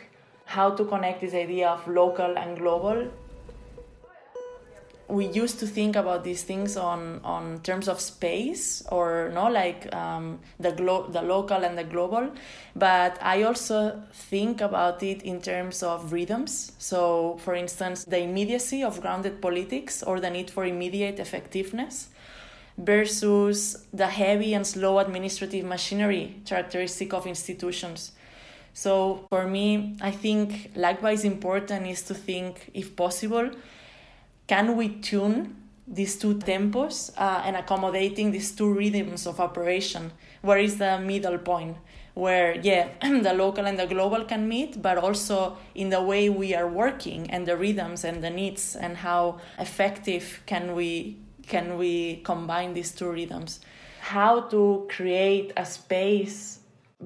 how 0.45 0.71
to 0.71 0.85
connect 0.85 1.21
this 1.21 1.35
idea 1.35 1.69
of 1.69 1.87
local 1.87 2.37
and 2.37 2.59
global. 2.59 3.09
We 5.11 5.26
used 5.26 5.59
to 5.61 5.67
think 5.67 5.97
about 5.97 6.25
these 6.25 6.45
things 6.45 6.76
on, 6.76 7.21
on 7.25 7.61
terms 7.61 7.88
of 7.88 8.00
space 8.00 8.83
or 8.90 9.31
no 9.35 9.49
like 9.49 9.93
um, 9.95 10.38
the 10.59 10.73
glo- 10.73 11.09
the 11.09 11.23
local 11.23 11.64
and 11.64 11.76
the 11.76 11.85
global, 11.85 12.31
but 12.76 13.19
I 13.21 13.43
also 13.43 14.02
think 14.12 14.61
about 14.61 15.02
it 15.02 15.23
in 15.23 15.40
terms 15.40 15.83
of 15.83 16.12
rhythms. 16.12 16.73
So, 16.79 17.38
for 17.45 17.55
instance, 17.55 18.05
the 18.05 18.21
immediacy 18.21 18.83
of 18.83 19.00
grounded 19.00 19.43
politics 19.43 20.02
or 20.02 20.21
the 20.21 20.31
need 20.31 20.50
for 20.50 20.64
immediate 20.64 21.19
effectiveness 21.19 22.09
versus 22.79 23.87
the 23.93 24.07
heavy 24.07 24.55
and 24.55 24.67
slow 24.67 24.99
administrative 24.99 25.64
machinery 25.64 26.37
characteristic 26.47 27.12
of 27.12 27.26
institutions. 27.26 28.12
So 28.73 29.26
for 29.29 29.47
me, 29.47 29.97
I 30.00 30.11
think 30.11 30.71
likewise 30.76 31.25
important 31.25 31.87
is 31.87 32.02
to 32.02 32.14
think, 32.14 32.71
if 32.73 32.97
possible, 32.97 33.50
can 34.50 34.76
we 34.76 34.88
tune 34.88 35.54
these 35.87 36.19
two 36.19 36.35
tempos 36.35 37.12
uh, 37.16 37.40
and 37.45 37.54
accommodating 37.54 38.33
these 38.33 38.50
two 38.50 38.73
rhythms 38.73 39.25
of 39.25 39.38
operation? 39.38 40.11
Where 40.42 40.59
is 40.59 40.76
the 40.76 40.99
middle 40.99 41.38
point? 41.38 41.76
Where, 42.14 42.59
yeah, 42.59 42.88
the 43.00 43.33
local 43.33 43.66
and 43.66 43.78
the 43.78 43.87
global 43.87 44.25
can 44.25 44.49
meet, 44.49 44.83
but 44.83 44.99
also 44.99 45.57
in 45.76 45.90
the 45.90 46.02
way 46.02 46.28
we 46.30 46.52
are 46.52 46.66
working 46.66 47.30
and 47.30 47.47
the 47.47 47.57
rhythms 47.57 48.02
and 48.02 48.25
the 48.25 48.30
needs 48.30 48.75
and 48.75 48.97
how 48.97 49.38
effective 49.61 50.42
can 50.47 50.75
we 50.75 51.19
can 51.47 51.78
we 51.78 52.16
combine 52.25 52.75
these 52.75 52.90
two 52.90 53.09
rhythms? 53.09 53.61
How 54.00 54.40
to 54.49 54.88
create 54.90 55.52
a 55.57 55.64
space 55.64 56.59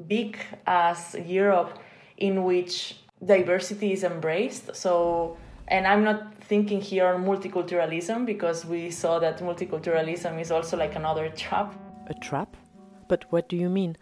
big 0.06 0.38
as 0.66 1.14
Europe 1.26 1.78
in 2.16 2.44
which 2.44 2.96
diversity 3.22 3.92
is 3.92 4.02
embraced. 4.02 4.74
So, 4.74 5.36
and 5.68 5.86
I'm 5.86 6.04
not 6.04 6.34
thinking 6.42 6.80
here 6.80 7.06
on 7.06 7.24
multiculturalism 7.24 8.26
because 8.26 8.64
we 8.64 8.90
saw 8.90 9.18
that 9.18 9.38
multiculturalism 9.38 10.40
is 10.40 10.50
also 10.50 10.76
like 10.76 10.94
another 10.94 11.28
trap. 11.30 11.74
A 12.08 12.14
trap? 12.14 12.56
But 13.08 13.24
what 13.30 13.48
do 13.48 13.56
you 13.56 13.70
mean? 13.70 13.96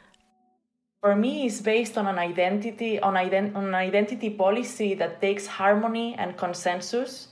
For 1.03 1.17
me, 1.17 1.47
it's 1.47 1.61
based 1.61 1.99
on 1.99 2.07
an 2.07 2.19
identity, 2.19 3.01
on, 3.01 3.15
ident- 3.15 3.57
on 3.57 3.67
an 3.67 3.75
identity 3.75 4.31
policy 4.31 4.95
that 4.95 5.21
takes 5.21 5.47
harmony 5.47 6.15
and 6.17 6.37
consensus 6.37 7.29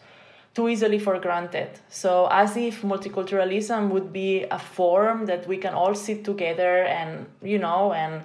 too 0.55 0.69
easily 0.69 0.99
for 0.99 1.19
granted. 1.21 1.71
So, 1.89 2.27
as 2.31 2.57
if 2.57 2.83
multiculturalism 2.83 3.91
would 3.91 4.13
be 4.13 4.45
a 4.51 4.59
form 4.59 5.27
that 5.27 5.47
we 5.47 5.57
can 5.57 5.75
all 5.75 5.95
sit 5.95 6.25
together 6.25 6.83
and, 6.83 7.27
you 7.43 7.59
know, 7.59 7.93
and 7.93 8.23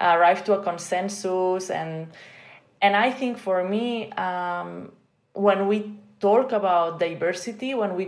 arrive 0.00 0.42
to 0.44 0.58
a 0.58 0.62
consensus. 0.62 1.70
And, 1.70 2.08
and 2.82 2.96
I 2.96 3.12
think 3.12 3.38
for 3.38 3.62
me, 3.62 4.10
um, 4.12 4.90
when 5.38 5.68
we 5.68 5.94
talk 6.18 6.50
about 6.50 6.98
diversity, 6.98 7.72
when 7.74 7.94
we 7.94 8.06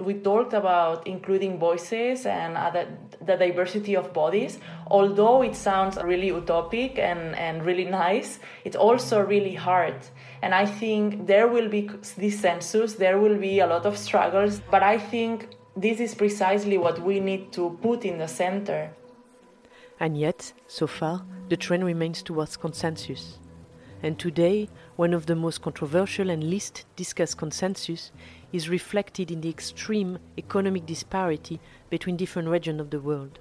we 0.00 0.14
talked 0.14 0.54
about 0.54 1.06
including 1.06 1.58
voices 1.58 2.24
and 2.24 2.56
other, 2.56 2.86
the 3.20 3.36
diversity 3.36 3.94
of 3.94 4.14
bodies, 4.14 4.58
although 4.86 5.42
it 5.42 5.54
sounds 5.54 5.98
really 6.02 6.30
utopic 6.30 6.98
and, 6.98 7.36
and 7.36 7.66
really 7.66 7.84
nice, 7.84 8.40
it's 8.64 8.76
also 8.76 9.20
really 9.20 9.54
hard. 9.54 9.94
And 10.40 10.54
I 10.54 10.64
think 10.64 11.26
there 11.26 11.48
will 11.48 11.68
be 11.68 11.90
this 12.16 12.40
census, 12.40 12.94
there 12.94 13.18
will 13.18 13.36
be 13.36 13.60
a 13.60 13.66
lot 13.66 13.84
of 13.84 13.98
struggles, 13.98 14.62
but 14.70 14.82
I 14.82 14.96
think 14.96 15.48
this 15.76 16.00
is 16.00 16.14
precisely 16.14 16.78
what 16.78 16.98
we 17.02 17.20
need 17.20 17.52
to 17.52 17.78
put 17.82 18.06
in 18.06 18.16
the 18.16 18.28
center. 18.28 18.90
And 20.00 20.16
yet, 20.16 20.54
so 20.66 20.86
far, 20.86 21.26
the 21.50 21.58
trend 21.58 21.84
remains 21.84 22.22
towards 22.22 22.56
consensus. 22.56 23.38
And 24.02 24.18
today, 24.18 24.68
one 24.96 25.12
of 25.12 25.26
the 25.26 25.36
most 25.36 25.60
controversial 25.62 26.30
and 26.30 26.44
least 26.44 26.84
discussed 26.96 27.36
consensus 27.36 28.12
is 28.52 28.68
reflected 28.68 29.30
in 29.30 29.40
the 29.40 29.50
extreme 29.50 30.18
economic 30.38 30.86
disparity 30.86 31.60
between 31.90 32.16
different 32.16 32.48
regions 32.48 32.80
of 32.80 32.90
the 32.90 33.00
world. 33.00 33.38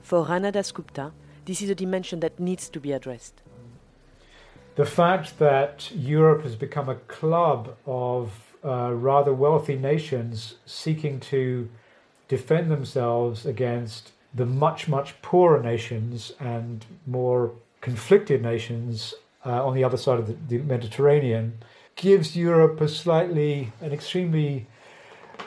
For 0.00 0.24
Rana 0.24 0.52
Dasgupta, 0.52 1.12
this 1.44 1.60
is 1.60 1.70
a 1.70 1.74
dimension 1.74 2.20
that 2.20 2.40
needs 2.40 2.68
to 2.70 2.80
be 2.80 2.92
addressed 2.92 3.42
the 4.74 4.84
fact 4.84 5.38
that 5.38 5.90
Europe 5.94 6.42
has 6.42 6.56
become 6.56 6.88
a 6.88 6.96
club 6.96 7.76
of 7.86 8.32
uh, 8.64 8.92
rather 8.92 9.32
wealthy 9.32 9.76
nations 9.76 10.56
seeking 10.66 11.20
to 11.20 11.68
defend 12.28 12.70
themselves 12.70 13.46
against 13.46 14.12
the 14.34 14.46
much, 14.46 14.88
much 14.88 15.20
poorer 15.22 15.62
nations 15.62 16.32
and 16.40 16.84
more 17.06 17.52
conflicted 17.80 18.42
nations 18.42 19.14
uh, 19.44 19.66
on 19.66 19.74
the 19.74 19.84
other 19.84 19.96
side 19.96 20.18
of 20.18 20.26
the, 20.26 20.36
the 20.48 20.58
Mediterranean 20.58 21.58
gives 21.96 22.36
Europe 22.36 22.80
a 22.80 22.88
slightly, 22.88 23.72
an 23.80 23.92
extremely 23.92 24.66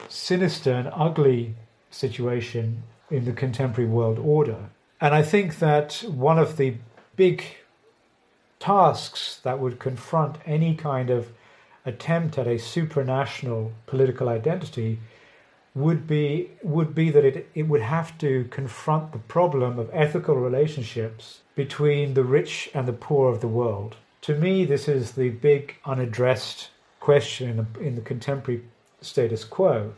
sinister 0.08 0.72
and 0.72 0.90
ugly 0.92 1.54
situation 1.90 2.82
in 3.10 3.24
the 3.24 3.32
contemporary 3.32 3.88
world 3.90 4.18
order. 4.18 4.70
And 5.00 5.14
I 5.14 5.22
think 5.22 5.58
that 5.58 6.04
one 6.08 6.38
of 6.38 6.56
the 6.56 6.74
big 7.16 7.44
tasks 8.58 9.40
that 9.42 9.58
would 9.58 9.78
confront 9.78 10.36
any 10.44 10.74
kind 10.74 11.10
of 11.10 11.28
attempt 11.84 12.38
at 12.38 12.46
a 12.46 12.56
supranational 12.56 13.72
political 13.86 14.28
identity 14.28 14.98
would 15.74 16.06
be 16.06 16.50
would 16.62 16.94
be 16.94 17.10
that 17.10 17.24
it, 17.24 17.48
it 17.54 17.64
would 17.64 17.82
have 17.82 18.16
to 18.18 18.44
confront 18.50 19.12
the 19.12 19.18
problem 19.18 19.78
of 19.78 19.90
ethical 19.92 20.34
relationships 20.34 21.40
between 21.54 22.14
the 22.14 22.24
rich 22.24 22.70
and 22.74 22.86
the 22.86 22.92
poor 22.92 23.30
of 23.30 23.40
the 23.40 23.48
world. 23.48 23.96
To 24.22 24.34
me, 24.34 24.64
this 24.64 24.88
is 24.88 25.12
the 25.12 25.30
big 25.30 25.76
unaddressed 25.84 26.70
question 27.00 27.50
in 27.50 27.56
the, 27.56 27.80
in 27.80 27.94
the 27.94 28.00
contemporary 28.00 28.62
status 29.00 29.44
quo. 29.44 29.92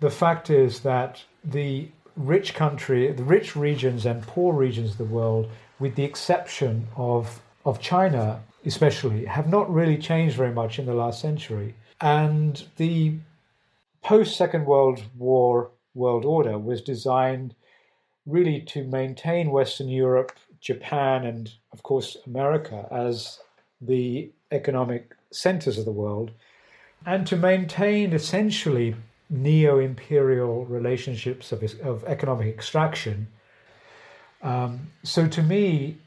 The 0.00 0.10
fact 0.10 0.50
is 0.50 0.80
that 0.80 1.22
the 1.44 1.88
rich 2.16 2.54
country, 2.54 3.12
the 3.12 3.24
rich 3.24 3.54
regions 3.56 4.06
and 4.06 4.22
poor 4.26 4.54
regions 4.54 4.92
of 4.92 4.98
the 4.98 5.04
world, 5.04 5.50
with 5.78 5.94
the 5.94 6.04
exception 6.04 6.88
of, 6.96 7.40
of 7.64 7.80
China 7.80 8.42
especially, 8.64 9.24
have 9.26 9.48
not 9.48 9.72
really 9.72 9.96
changed 9.96 10.36
very 10.36 10.52
much 10.52 10.78
in 10.78 10.86
the 10.86 10.94
last 10.94 11.20
century. 11.20 11.74
And 12.00 12.62
the 12.76 13.14
post 14.02 14.36
Second 14.36 14.66
World 14.66 15.02
War 15.16 15.70
world 15.94 16.24
order 16.24 16.58
was 16.58 16.82
designed 16.82 17.54
really 18.26 18.60
to 18.60 18.84
maintain 18.84 19.50
Western 19.50 19.88
Europe, 19.88 20.32
Japan, 20.60 21.24
and 21.24 21.52
of 21.72 21.82
course 21.82 22.16
America 22.26 22.86
as 22.90 23.40
the 23.80 24.30
economic 24.50 25.14
centers 25.30 25.78
of 25.78 25.84
the 25.84 25.92
world, 25.92 26.30
and 27.04 27.26
to 27.26 27.36
maintain 27.36 28.12
essentially 28.12 28.94
neo 29.28 29.78
imperial 29.78 30.64
relationships 30.66 31.52
of, 31.52 31.62
of 31.80 32.04
economic 32.04 32.46
extraction. 32.46 33.28
Um, 34.42 34.92
so 35.02 35.26
to 35.26 35.42
me, 35.42 35.98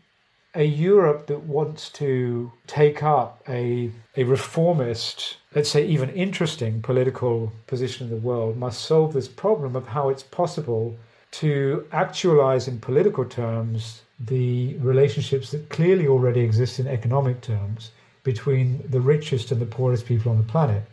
a 0.55 0.63
Europe 0.63 1.27
that 1.27 1.43
wants 1.43 1.89
to 1.89 2.51
take 2.65 3.03
up 3.03 3.43
a, 3.47 3.91
a 4.17 4.23
reformist, 4.23 5.37
let's 5.53 5.69
say 5.69 5.85
even 5.85 6.09
interesting 6.09 6.81
political 6.81 7.51
position 7.67 8.07
in 8.07 8.09
the 8.09 8.21
world 8.21 8.57
must 8.57 8.81
solve 8.81 9.13
this 9.13 9.27
problem 9.27 9.75
of 9.75 9.87
how 9.87 10.09
it's 10.09 10.23
possible 10.23 10.97
to 11.31 11.85
actualize 11.91 12.67
in 12.67 12.79
political 12.79 13.23
terms 13.25 14.01
the 14.19 14.75
relationships 14.77 15.51
that 15.51 15.69
clearly 15.69 16.07
already 16.07 16.41
exist 16.41 16.79
in 16.79 16.87
economic 16.87 17.41
terms 17.41 17.91
between 18.23 18.83
the 18.89 18.99
richest 18.99 19.51
and 19.51 19.61
the 19.61 19.65
poorest 19.65 20.05
people 20.05 20.31
on 20.31 20.37
the 20.37 20.43
planet. 20.43 20.83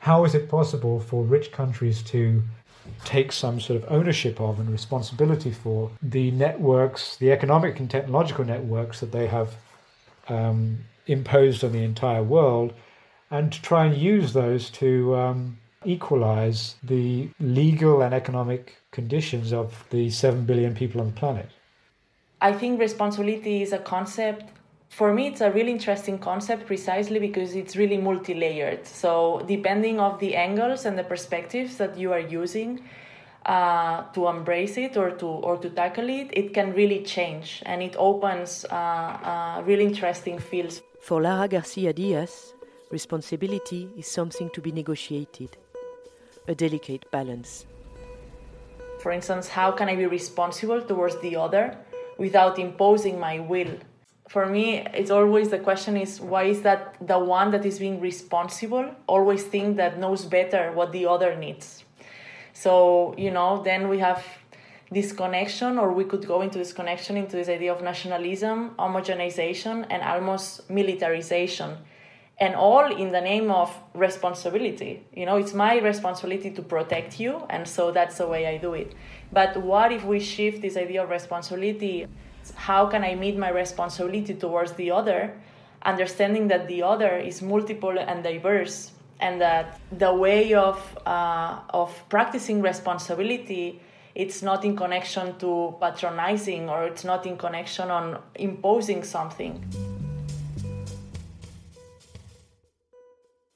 How 0.00 0.24
is 0.24 0.34
it 0.34 0.48
possible 0.48 1.00
for 1.00 1.24
rich 1.24 1.50
countries 1.50 2.02
to 2.04 2.42
take 3.04 3.32
some 3.32 3.60
sort 3.60 3.82
of 3.82 3.90
ownership 3.90 4.40
of 4.40 4.58
and 4.60 4.70
responsibility 4.70 5.50
for 5.50 5.90
the 6.02 6.30
networks, 6.30 7.16
the 7.16 7.32
economic 7.32 7.78
and 7.80 7.90
technological 7.90 8.44
networks 8.44 9.00
that 9.00 9.12
they 9.12 9.26
have 9.26 9.54
um, 10.28 10.78
imposed 11.06 11.62
on 11.62 11.72
the 11.72 11.82
entire 11.82 12.22
world, 12.22 12.72
and 13.30 13.52
to 13.52 13.62
try 13.62 13.86
and 13.86 13.96
use 13.96 14.32
those 14.32 14.70
to 14.70 15.14
um, 15.16 15.58
equalize 15.84 16.76
the 16.82 17.28
legal 17.40 18.02
and 18.02 18.14
economic 18.14 18.76
conditions 18.90 19.52
of 19.52 19.84
the 19.90 20.10
7 20.10 20.44
billion 20.44 20.74
people 20.74 21.00
on 21.00 21.08
the 21.08 21.12
planet? 21.12 21.48
I 22.40 22.52
think 22.52 22.80
responsibility 22.80 23.62
is 23.62 23.72
a 23.72 23.78
concept. 23.78 24.44
For 24.88 25.12
me, 25.12 25.26
it's 25.26 25.40
a 25.40 25.50
really 25.50 25.72
interesting 25.72 26.18
concept 26.18 26.66
precisely 26.66 27.18
because 27.18 27.54
it's 27.54 27.76
really 27.76 27.98
multi-layered. 27.98 28.86
So 28.86 29.42
depending 29.46 30.00
of 30.00 30.18
the 30.20 30.36
angles 30.36 30.86
and 30.86 30.98
the 30.98 31.04
perspectives 31.04 31.76
that 31.76 31.98
you 31.98 32.12
are 32.12 32.20
using 32.20 32.82
uh, 33.44 34.04
to 34.12 34.28
embrace 34.28 34.76
it 34.76 34.96
or 34.96 35.10
to 35.12 35.26
or 35.26 35.56
to 35.58 35.70
tackle 35.70 36.08
it, 36.08 36.30
it 36.32 36.54
can 36.54 36.72
really 36.72 37.02
change 37.02 37.62
and 37.66 37.82
it 37.82 37.94
opens 37.98 38.64
uh, 38.70 38.74
uh, 38.74 39.62
really 39.64 39.84
interesting 39.84 40.38
fields. 40.38 40.82
For 41.00 41.20
Lara 41.20 41.46
Garcia 41.48 41.92
Diaz, 41.92 42.54
responsibility 42.90 43.90
is 43.96 44.06
something 44.06 44.50
to 44.50 44.60
be 44.60 44.72
negotiated, 44.72 45.56
a 46.48 46.54
delicate 46.54 47.10
balance. 47.10 47.66
For 49.00 49.12
instance, 49.12 49.48
how 49.48 49.70
can 49.72 49.88
I 49.88 49.94
be 49.94 50.06
responsible 50.06 50.80
towards 50.82 51.20
the 51.20 51.36
other 51.36 51.76
without 52.18 52.58
imposing 52.58 53.20
my 53.20 53.38
will? 53.38 53.78
For 54.28 54.46
me, 54.46 54.84
it's 54.92 55.10
always 55.10 55.50
the 55.50 55.58
question 55.58 55.96
is 55.96 56.20
why 56.20 56.44
is 56.44 56.62
that 56.62 56.96
the 57.00 57.18
one 57.18 57.52
that 57.52 57.64
is 57.64 57.78
being 57.78 58.00
responsible 58.00 58.90
always 59.06 59.44
think 59.44 59.76
that 59.76 59.98
knows 59.98 60.24
better 60.24 60.72
what 60.72 60.92
the 60.92 61.06
other 61.06 61.36
needs? 61.36 61.84
So, 62.52 63.14
you 63.16 63.30
know, 63.30 63.62
then 63.62 63.88
we 63.88 63.98
have 63.98 64.24
this 64.90 65.12
connection, 65.12 65.78
or 65.78 65.92
we 65.92 66.04
could 66.04 66.26
go 66.26 66.42
into 66.42 66.58
this 66.58 66.72
connection 66.72 67.16
into 67.16 67.36
this 67.36 67.48
idea 67.48 67.72
of 67.72 67.82
nationalism, 67.82 68.70
homogenization, 68.78 69.86
and 69.90 70.02
almost 70.02 70.68
militarization 70.70 71.76
and 72.38 72.54
all 72.54 72.94
in 72.94 73.10
the 73.10 73.20
name 73.20 73.50
of 73.50 73.74
responsibility. 73.94 75.02
You 75.14 75.26
know, 75.26 75.36
it's 75.36 75.54
my 75.54 75.78
responsibility 75.78 76.50
to 76.50 76.62
protect 76.62 77.18
you, 77.18 77.42
and 77.48 77.66
so 77.66 77.90
that's 77.92 78.18
the 78.18 78.26
way 78.26 78.46
I 78.46 78.58
do 78.58 78.74
it. 78.74 78.94
But 79.32 79.56
what 79.56 79.90
if 79.90 80.04
we 80.04 80.20
shift 80.20 80.60
this 80.60 80.76
idea 80.76 81.02
of 81.02 81.10
responsibility? 81.10 82.06
How 82.54 82.86
can 82.86 83.02
I 83.04 83.14
meet 83.14 83.36
my 83.36 83.50
responsibility 83.50 84.34
towards 84.34 84.72
the 84.72 84.90
other, 84.90 85.34
understanding 85.82 86.48
that 86.48 86.68
the 86.68 86.82
other 86.82 87.16
is 87.16 87.42
multiple 87.42 87.98
and 87.98 88.22
diverse, 88.22 88.92
and 89.20 89.40
that 89.40 89.80
the 89.92 90.12
way 90.12 90.54
of 90.54 90.78
uh, 91.06 91.60
of 91.70 91.90
practicing 92.08 92.62
responsibility 92.62 93.80
it's 94.14 94.42
not 94.42 94.64
in 94.64 94.74
connection 94.74 95.38
to 95.38 95.76
patronizing 95.78 96.70
or 96.70 96.84
it's 96.84 97.04
not 97.04 97.26
in 97.26 97.36
connection 97.36 97.90
on 97.90 98.18
imposing 98.34 99.04
something. 99.04 99.62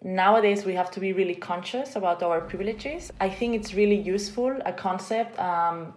nowadays 0.02 0.64
we 0.64 0.74
have 0.74 0.90
to 0.90 1.00
be 1.00 1.12
really 1.12 1.34
conscious 1.34 1.96
about 1.96 2.22
our 2.22 2.40
privileges. 2.40 3.12
I 3.20 3.28
think 3.28 3.54
it's 3.54 3.74
really 3.74 4.00
useful, 4.00 4.56
a 4.64 4.72
concept 4.72 5.38
um, 5.38 5.94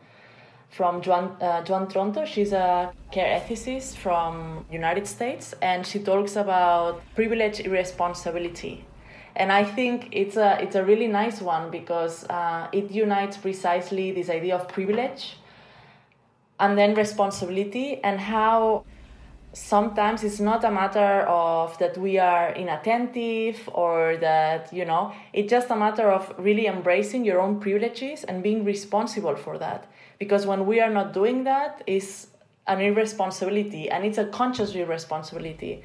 from 0.73 1.01
Joan, 1.01 1.37
uh, 1.39 1.63
Joan 1.63 1.87
Tronto. 1.87 2.25
She's 2.25 2.51
a 2.51 2.91
care 3.11 3.39
ethicist 3.39 3.95
from 3.95 4.65
United 4.71 5.07
States, 5.07 5.53
and 5.61 5.85
she 5.85 5.99
talks 5.99 6.35
about 6.35 7.01
privilege 7.15 7.59
irresponsibility. 7.59 8.85
And 9.35 9.51
I 9.51 9.63
think 9.63 10.09
it's 10.11 10.35
a, 10.35 10.61
it's 10.61 10.75
a 10.75 10.83
really 10.83 11.07
nice 11.07 11.41
one 11.41 11.71
because 11.71 12.25
uh, 12.29 12.67
it 12.71 12.91
unites 12.91 13.37
precisely 13.37 14.11
this 14.11 14.29
idea 14.29 14.55
of 14.55 14.67
privilege 14.67 15.37
and 16.59 16.77
then 16.77 16.93
responsibility 16.93 17.99
and 18.03 18.19
how 18.19 18.85
sometimes 19.53 20.23
it's 20.23 20.39
not 20.39 20.63
a 20.63 20.71
matter 20.71 21.21
of 21.27 21.77
that 21.77 21.97
we 21.97 22.17
are 22.17 22.53
inattentive 22.53 23.69
or 23.73 24.17
that 24.17 24.71
you 24.73 24.83
know 24.83 25.13
it's 25.31 25.49
just 25.49 25.69
a 25.69 25.75
matter 25.75 26.09
of 26.11 26.33
really 26.37 26.65
embracing 26.65 27.23
your 27.23 27.39
own 27.39 27.59
privileges 27.59 28.23
and 28.23 28.41
being 28.41 28.63
responsible 28.63 29.35
for 29.35 29.59
that 29.59 29.87
because 30.23 30.43
when 30.51 30.61
we 30.65 30.79
are 30.79 30.93
not 30.99 31.07
doing 31.11 31.43
that 31.51 31.83
is 31.85 32.07
an 32.73 32.79
irresponsibility 32.79 33.89
and 33.89 34.05
it's 34.05 34.17
a 34.17 34.27
conscious 34.39 34.73
irresponsibility. 34.73 35.83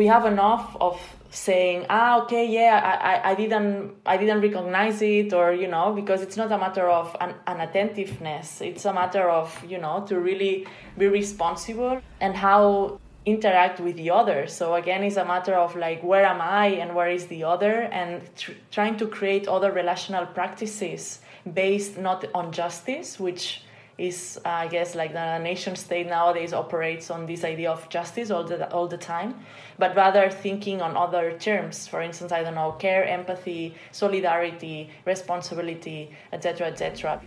We 0.00 0.06
have 0.14 0.26
enough 0.26 0.76
of 0.80 0.96
saying 1.30 1.86
ah 1.88 2.22
okay 2.22 2.44
yeah 2.58 2.74
I, 2.92 2.94
I, 3.10 3.30
I 3.30 3.34
didn't 3.34 3.74
i 4.06 4.16
didn't 4.16 4.40
recognize 4.40 5.02
it 5.02 5.32
or 5.32 5.52
you 5.52 5.66
know 5.74 5.92
because 5.92 6.20
it's 6.22 6.36
not 6.36 6.52
a 6.52 6.58
matter 6.58 6.86
of 7.00 7.16
an, 7.20 7.34
an 7.46 7.58
attentiveness. 7.66 8.60
It's 8.60 8.84
a 8.84 8.92
matter 8.92 9.26
of 9.40 9.48
you 9.72 9.78
know 9.78 10.04
to 10.08 10.20
really 10.20 10.66
be 10.98 11.06
responsible 11.06 12.00
and 12.20 12.36
how 12.36 13.00
interact 13.24 13.80
with 13.80 13.96
the 13.96 14.10
other. 14.10 14.46
So 14.46 14.74
again 14.74 15.02
it's 15.02 15.16
a 15.16 15.24
matter 15.24 15.54
of 15.54 15.74
like 15.86 16.02
where 16.02 16.26
am 16.34 16.40
i 16.40 16.66
and 16.82 16.94
where 16.94 17.10
is 17.18 17.26
the 17.34 17.42
other 17.44 17.74
and 18.00 18.10
tr- 18.36 18.58
trying 18.70 18.96
to 18.98 19.06
create 19.06 19.48
other 19.48 19.70
relational 19.72 20.26
practices 20.26 21.20
based 21.52 21.98
not 21.98 22.24
on 22.34 22.52
justice 22.52 23.20
which 23.20 23.62
is 23.98 24.40
uh, 24.44 24.48
I 24.48 24.68
guess 24.68 24.94
like 24.94 25.12
the 25.12 25.38
nation 25.38 25.76
state 25.76 26.06
nowadays 26.06 26.52
operates 26.52 27.10
on 27.10 27.26
this 27.26 27.44
idea 27.44 27.70
of 27.70 27.88
justice 27.88 28.30
all 28.30 28.44
the 28.44 28.70
all 28.72 28.88
the 28.88 28.96
time, 28.96 29.34
but 29.78 29.94
rather 29.94 30.30
thinking 30.30 30.82
on 30.82 30.96
other 30.96 31.38
terms. 31.38 31.86
For 31.86 32.02
instance, 32.02 32.32
I 32.32 32.42
don't 32.42 32.56
know, 32.56 32.72
care, 32.72 33.04
empathy, 33.04 33.74
solidarity, 33.92 34.90
responsibility, 35.04 36.10
etc., 36.32 36.68
etc. 36.68 37.20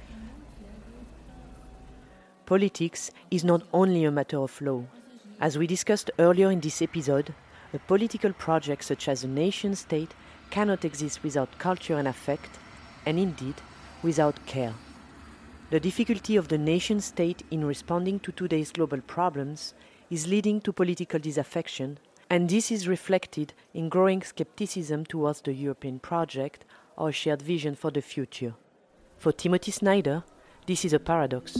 Politics 2.46 3.12
is 3.32 3.44
not 3.44 3.64
only 3.74 4.04
a 4.04 4.12
matter 4.12 4.40
of 4.40 4.60
law. 4.62 4.84
As 5.40 5.58
we 5.58 5.68
discussed 5.68 6.12
earlier 6.20 6.50
in 6.50 6.60
this 6.60 6.82
episode, 6.82 7.34
a 7.74 7.80
political 7.80 8.34
project 8.34 8.84
such 8.84 9.08
as 9.08 9.24
a 9.24 9.28
nation 9.28 9.76
state 9.76 10.14
cannot 10.50 10.84
exist 10.84 11.24
without 11.24 11.60
culture 11.60 11.98
and 11.98 12.08
affect, 12.08 12.50
and 13.06 13.20
indeed 13.20 13.56
without 14.04 14.46
care. 14.46 14.74
The 15.70 15.80
difficulty 15.82 16.38
of 16.38 16.48
the 16.48 16.58
nation 16.58 17.02
state 17.02 17.44
in 17.52 17.66
responding 17.66 18.20
to 18.22 18.32
today's 18.32 18.72
global 18.72 19.02
problems 19.02 19.74
is 20.10 20.28
leading 20.28 20.62
to 20.62 20.72
political 20.72 21.20
disaffection, 21.20 22.00
and 22.30 22.50
this 22.50 22.72
is 22.72 22.88
reflected 22.88 23.54
in 23.74 23.90
growing 23.90 24.22
skepticism 24.22 25.06
towards 25.06 25.42
the 25.42 25.54
European 25.54 26.00
project 26.00 26.64
or 26.96 27.12
shared 27.12 27.42
vision 27.42 27.76
for 27.76 27.92
the 27.92 28.02
future. 28.02 28.54
For 29.18 29.34
Timothy 29.34 29.72
Snyder, 29.72 30.24
this 30.68 30.86
is 30.86 30.94
a 30.94 31.00
paradox. 31.00 31.58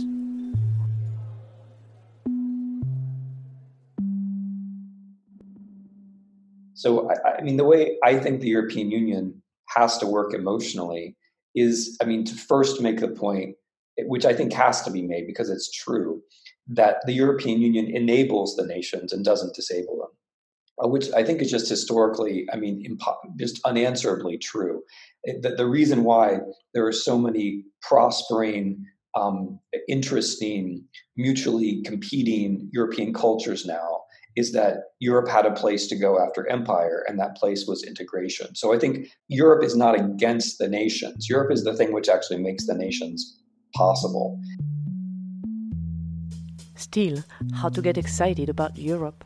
So, 6.76 7.10
I, 7.12 7.40
I 7.40 7.42
mean, 7.42 7.58
the 7.58 7.66
way 7.66 7.98
I 8.04 8.20
think 8.20 8.40
the 8.40 8.48
European 8.48 8.90
Union 8.90 9.42
has 9.66 9.98
to 9.98 10.06
work 10.06 10.34
emotionally 10.34 11.17
is, 11.60 11.98
I 12.02 12.06
mean, 12.06 12.24
to 12.26 12.36
first 12.36 12.82
make 12.82 13.00
the 13.00 13.10
point 13.10 13.56
which 14.14 14.26
I 14.26 14.34
think 14.34 14.54
has 14.54 14.84
to 14.84 14.92
be 14.92 15.02
made 15.02 15.26
because 15.26 15.50
it's 15.50 15.72
true, 15.72 16.22
that 16.68 16.98
the 17.08 17.14
European 17.14 17.62
Union 17.62 17.88
enables 17.88 18.56
the 18.56 18.68
nations 18.76 19.12
and 19.12 19.26
doesn't 19.26 19.56
disable 19.56 19.98
them. 19.98 20.12
uh, 20.84 20.88
which 20.88 21.12
I 21.14 21.24
think 21.24 21.42
is 21.42 21.50
just 21.50 21.70
historically, 21.70 22.48
I 22.52 22.58
mean, 22.58 22.84
impo- 22.88 23.38
just 23.38 23.60
unanswerably 23.66 24.38
true. 24.38 24.84
The, 25.26 25.56
the 25.58 25.66
reason 25.66 26.04
why 26.04 26.40
there 26.74 26.86
are 26.86 26.94
so 26.94 27.18
many 27.18 27.64
prospering, 27.82 28.86
um, 29.16 29.60
interesting, 29.88 30.84
mutually 31.16 31.82
competing 31.84 32.70
European 32.72 33.14
cultures 33.14 33.66
now 33.66 34.02
is 34.38 34.52
that 34.52 34.94
Europe 35.00 35.28
had 35.28 35.48
a 35.48 35.52
place 35.52 35.88
to 35.88 35.96
go 35.96 36.20
after 36.24 36.48
empire, 36.48 37.04
and 37.08 37.20
that 37.20 37.36
place 37.36 37.66
was 37.68 37.84
integration. 37.84 38.54
So 38.54 38.72
I 38.72 38.78
think 38.78 39.08
Europe 39.28 39.64
is 39.64 39.76
not 39.76 40.00
against 40.00 40.60
the 40.60 40.70
nations. 40.70 41.28
Europe 41.28 41.52
is 41.52 41.64
the 41.64 41.76
thing 41.76 41.92
which 41.92 42.08
actually 42.08 42.38
makes 42.38 42.68
the 42.68 42.76
nations 42.76 43.42
possible. 43.74 44.40
Still, 46.76 47.24
how 47.56 47.70
to 47.70 47.82
get 47.82 47.98
excited 47.98 48.48
about 48.48 48.78
Europe? 48.78 49.26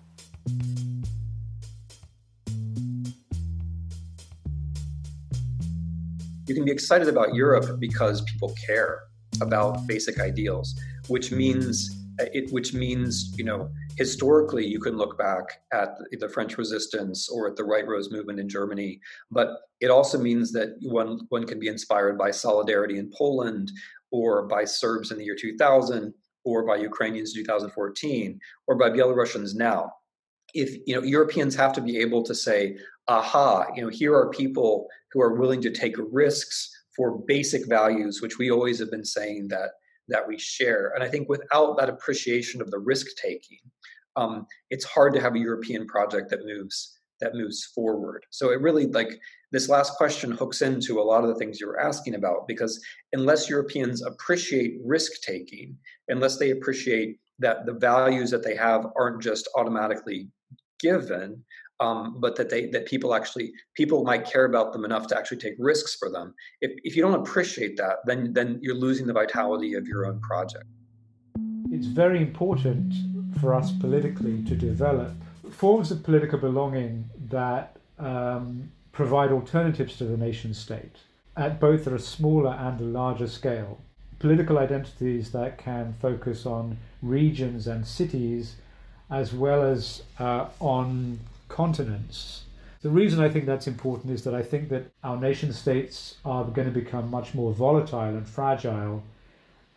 You 6.47 6.55
can 6.55 6.63
be 6.63 6.71
excited 6.71 7.09
about 7.09 7.35
Europe 7.35 7.79
because 7.79 8.21
people 8.21 8.53
care 8.65 9.03
about 9.41 9.85
basic 9.87 10.21
ideals, 10.21 10.79
which 11.09 11.33
means 11.33 12.00
it, 12.33 12.51
which 12.51 12.73
means 12.73 13.33
you 13.37 13.43
know 13.43 13.69
historically 13.97 14.65
you 14.65 14.79
can 14.79 14.97
look 14.97 15.17
back 15.17 15.61
at 15.73 15.89
the 16.19 16.29
French 16.29 16.57
resistance 16.57 17.29
or 17.29 17.47
at 17.47 17.55
the 17.55 17.65
White 17.65 17.87
Rose 17.87 18.11
movement 18.11 18.39
in 18.39 18.49
Germany, 18.49 18.99
but 19.29 19.49
it 19.79 19.89
also 19.89 20.17
means 20.17 20.51
that 20.53 20.75
one 20.81 21.21
one 21.29 21.45
can 21.45 21.59
be 21.59 21.67
inspired 21.67 22.17
by 22.17 22.31
solidarity 22.31 22.97
in 22.97 23.11
Poland 23.15 23.71
or 24.11 24.47
by 24.47 24.65
Serbs 24.65 25.11
in 25.11 25.17
the 25.17 25.25
year 25.25 25.35
2000 25.35 26.13
or 26.43 26.65
by 26.65 26.75
Ukrainians 26.75 27.35
in 27.35 27.43
2014 27.43 28.39
or 28.67 28.75
by 28.75 28.89
Belarusians 28.89 29.55
now. 29.55 29.93
If 30.53 30.75
you 30.85 30.95
know 30.95 31.03
Europeans 31.03 31.55
have 31.55 31.73
to 31.73 31.81
be 31.81 31.97
able 31.97 32.23
to 32.23 32.35
say, 32.35 32.77
aha, 33.07 33.67
you 33.75 33.81
know, 33.81 33.89
here 33.89 34.15
are 34.15 34.29
people 34.29 34.87
who 35.11 35.21
are 35.21 35.35
willing 35.35 35.61
to 35.61 35.71
take 35.71 35.95
risks 36.11 36.69
for 36.95 37.19
basic 37.19 37.67
values, 37.67 38.21
which 38.21 38.37
we 38.37 38.51
always 38.51 38.79
have 38.79 38.91
been 38.91 39.05
saying 39.05 39.47
that 39.49 39.71
that 40.11 40.27
we 40.27 40.37
share. 40.37 40.91
And 40.95 41.03
I 41.03 41.09
think 41.09 41.29
without 41.29 41.77
that 41.77 41.89
appreciation 41.89 42.61
of 42.61 42.71
the 42.71 42.79
risk 42.79 43.07
taking, 43.21 43.59
um, 44.15 44.45
it's 44.69 44.85
hard 44.85 45.13
to 45.13 45.21
have 45.21 45.35
a 45.35 45.39
European 45.39 45.87
project 45.87 46.29
that 46.29 46.45
moves 46.45 46.97
that 47.21 47.35
moves 47.35 47.65
forward. 47.75 48.25
So 48.31 48.49
it 48.49 48.61
really 48.61 48.87
like 48.87 49.19
this 49.51 49.69
last 49.69 49.93
question 49.95 50.31
hooks 50.31 50.63
into 50.63 50.99
a 50.99 51.03
lot 51.03 51.23
of 51.23 51.29
the 51.29 51.35
things 51.35 51.59
you 51.59 51.67
were 51.67 51.79
asking 51.79 52.15
about 52.15 52.47
because 52.47 52.83
unless 53.13 53.47
Europeans 53.47 54.01
appreciate 54.01 54.79
risk 54.83 55.21
taking, 55.21 55.77
unless 56.07 56.37
they 56.37 56.49
appreciate 56.49 57.19
that 57.37 57.67
the 57.67 57.73
values 57.73 58.31
that 58.31 58.43
they 58.43 58.55
have 58.55 58.87
aren't 58.97 59.21
just 59.21 59.47
automatically 59.55 60.29
given, 60.79 61.43
um, 61.81 62.15
but 62.19 62.35
that 62.37 62.49
they 62.49 62.67
that 62.67 62.85
people 62.85 63.13
actually 63.13 63.51
people 63.75 64.03
might 64.03 64.23
care 64.23 64.45
about 64.45 64.71
them 64.71 64.85
enough 64.85 65.07
to 65.07 65.17
actually 65.17 65.37
take 65.37 65.55
risks 65.57 65.95
for 65.95 66.09
them. 66.09 66.33
If 66.61 66.71
if 66.83 66.95
you 66.95 67.01
don't 67.01 67.19
appreciate 67.19 67.75
that, 67.77 67.97
then 68.05 68.31
then 68.33 68.59
you're 68.61 68.75
losing 68.75 69.07
the 69.07 69.13
vitality 69.13 69.73
of 69.73 69.87
your 69.87 70.05
own 70.05 70.21
project. 70.21 70.65
It's 71.71 71.87
very 71.87 72.21
important 72.21 72.93
for 73.39 73.53
us 73.53 73.71
politically 73.71 74.43
to 74.43 74.55
develop 74.55 75.11
forms 75.49 75.91
of 75.91 76.03
political 76.03 76.39
belonging 76.39 77.09
that 77.29 77.77
um, 77.99 78.71
provide 78.91 79.31
alternatives 79.31 79.97
to 79.97 80.05
the 80.05 80.17
nation 80.17 80.53
state 80.53 80.97
at 81.35 81.59
both 81.59 81.87
a 81.87 81.99
smaller 81.99 82.51
and 82.51 82.79
a 82.79 82.83
larger 82.83 83.27
scale. 83.27 83.79
Political 84.19 84.59
identities 84.59 85.31
that 85.31 85.57
can 85.57 85.95
focus 85.99 86.45
on 86.45 86.77
regions 87.01 87.67
and 87.67 87.87
cities 87.87 88.55
as 89.09 89.33
well 89.33 89.63
as 89.63 90.03
uh, 90.19 90.45
on 90.59 91.19
continents. 91.51 92.43
The 92.81 92.89
reason 92.89 93.19
I 93.19 93.29
think 93.29 93.45
that's 93.45 93.67
important 93.67 94.11
is 94.11 94.23
that 94.23 94.33
I 94.33 94.41
think 94.41 94.69
that 94.69 94.85
our 95.03 95.17
nation 95.17 95.53
states 95.53 96.15
are 96.25 96.43
going 96.45 96.67
to 96.67 96.73
become 96.73 97.11
much 97.11 97.35
more 97.35 97.53
volatile 97.53 98.15
and 98.17 98.27
fragile 98.27 99.03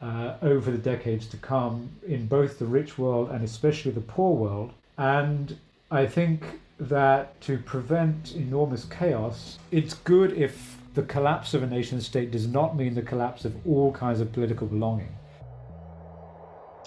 uh, 0.00 0.36
over 0.40 0.70
the 0.70 0.78
decades 0.78 1.26
to 1.28 1.36
come 1.36 1.90
in 2.06 2.26
both 2.26 2.58
the 2.58 2.64
rich 2.64 2.96
world 2.96 3.30
and 3.30 3.44
especially 3.44 3.90
the 3.90 4.00
poor 4.00 4.34
world. 4.34 4.72
And 4.96 5.58
I 5.90 6.06
think 6.06 6.60
that 6.80 7.40
to 7.42 7.58
prevent 7.58 8.34
enormous 8.34 8.84
chaos, 8.84 9.58
it's 9.70 9.94
good 9.94 10.32
if 10.32 10.78
the 10.94 11.02
collapse 11.02 11.54
of 11.54 11.62
a 11.62 11.66
nation 11.66 12.00
state 12.00 12.30
does 12.30 12.46
not 12.46 12.76
mean 12.76 12.94
the 12.94 13.02
collapse 13.02 13.44
of 13.44 13.54
all 13.66 13.92
kinds 13.92 14.20
of 14.20 14.32
political 14.32 14.66
belonging. 14.66 15.12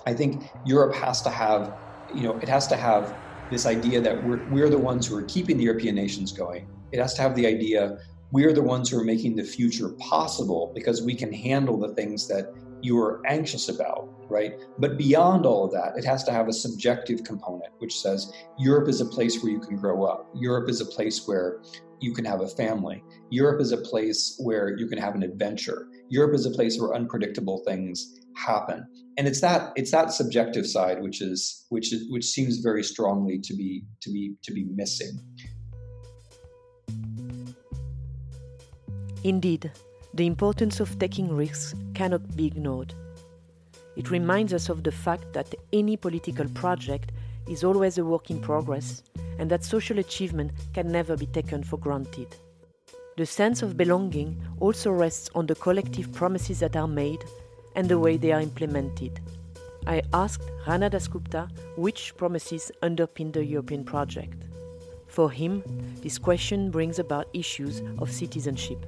I 0.06 0.14
think 0.14 0.50
Europe 0.66 0.96
has 0.96 1.22
to 1.24 1.30
have, 1.30 1.74
you 2.16 2.24
know, 2.24 2.38
it 2.38 2.48
has 2.48 2.68
to 2.68 2.78
have 2.78 3.14
this 3.50 3.66
idea 3.66 4.02
that 4.02 4.24
we're, 4.24 4.44
we're 4.46 4.70
the 4.70 4.78
ones 4.78 5.08
who 5.08 5.16
are 5.16 5.24
keeping 5.24 5.58
the 5.58 5.64
European 5.64 5.96
nations 5.96 6.32
going. 6.32 6.68
It 6.92 7.00
has 7.00 7.14
to 7.16 7.22
have 7.22 7.36
the 7.36 7.46
idea 7.46 7.98
we're 8.32 8.54
the 8.54 8.62
ones 8.62 8.90
who 8.90 9.00
are 9.00 9.06
making 9.06 9.36
the 9.36 9.44
future 9.44 9.90
possible 10.00 10.72
because 10.76 11.02
we 11.02 11.16
can 11.16 11.32
handle 11.32 11.80
the 11.80 11.94
things 11.94 12.28
that 12.28 12.54
you 12.82 13.00
are 13.00 13.22
anxious 13.26 13.70
about, 13.70 14.10
right? 14.30 14.54
But 14.78 14.98
beyond 14.98 15.46
all 15.46 15.66
of 15.66 15.72
that, 15.72 15.98
it 15.98 16.06
has 16.06 16.24
to 16.26 16.32
have 16.32 16.48
a 16.48 16.54
subjective 16.54 17.24
component, 17.24 17.72
which 17.80 17.98
says 18.00 18.32
Europe 18.60 18.90
is 18.90 19.02
a 19.02 19.06
place 19.06 19.42
where 19.42 19.52
you 19.52 19.60
can 19.60 19.78
grow 19.78 20.04
up. 20.04 20.30
Europe 20.36 20.70
is 20.70 20.82
a 20.82 20.86
place 20.86 21.26
where 21.26 21.62
you 22.00 22.14
can 22.14 22.26
have 22.26 22.42
a 22.42 22.48
family. 22.48 23.04
Europe 23.30 23.62
is 23.62 23.72
a 23.72 23.78
place 23.78 24.36
where 24.44 24.78
you 24.78 24.88
can 24.88 24.98
have 24.98 25.16
an 25.16 25.24
adventure. 25.24 25.88
Europe 26.10 26.36
is 26.36 26.46
a 26.46 26.52
place 26.52 26.80
where 26.80 26.94
unpredictable 26.94 27.64
things 27.66 28.20
happen 28.36 28.86
and 29.18 29.28
it's 29.28 29.42
that 29.42 29.74
it's 29.76 29.92
that 29.92 30.12
subjective 30.12 30.68
side 30.68 31.02
which 31.02 31.22
is 31.22 31.66
which 31.70 31.92
is 31.92 32.10
which 32.12 32.26
seems 32.26 32.58
very 32.58 32.84
strongly 32.84 33.40
to 33.40 33.56
be 33.56 33.84
to 34.02 34.12
be 34.12 34.36
to 34.44 34.54
be 34.54 34.66
missing. 34.76 35.20
Indeed 39.24 39.72
the 40.14 40.26
importance 40.26 40.80
of 40.80 40.98
taking 40.98 41.36
risks 41.36 41.76
cannot 41.94 42.36
be 42.36 42.48
ignored. 42.48 42.94
It 43.96 44.10
reminds 44.10 44.54
us 44.54 44.70
of 44.70 44.84
the 44.84 44.92
fact 44.92 45.34
that 45.34 45.54
any 45.74 45.98
political 45.98 46.48
project 46.50 47.12
is 47.48 47.64
always 47.64 47.98
a 47.98 48.06
work 48.06 48.30
in 48.30 48.40
progress 48.40 49.04
and 49.40 49.50
that 49.52 49.64
social 49.64 50.00
achievement 50.00 50.52
can 50.74 50.92
never 50.92 51.16
be 51.16 51.28
taken 51.28 51.64
for 51.64 51.78
granted. 51.78 52.36
The 53.18 53.26
sense 53.26 53.62
of 53.62 53.78
belonging 53.78 54.42
also 54.60 54.92
rests 54.92 55.30
on 55.34 55.48
the 55.48 55.56
collective 55.56 56.14
promises 56.14 56.60
that 56.60 56.76
are 56.76 56.88
made 56.88 57.24
and 57.78 57.88
the 57.88 57.98
way 57.98 58.18
they 58.18 58.34
are 58.34 58.42
implemented. 58.42 59.22
I 59.86 60.02
asked 60.12 60.52
Rana 60.68 60.90
Dasgupta 60.90 61.50
which 61.78 62.18
promises 62.18 62.72
underpin 62.84 63.32
the 63.32 63.46
European 63.46 63.86
project. 63.86 64.44
For 65.08 65.32
him, 65.32 65.64
this 66.02 66.18
question 66.18 66.72
brings 66.72 67.00
about 67.00 67.28
issues 67.34 67.82
of 68.00 68.12
citizenship. 68.12 68.86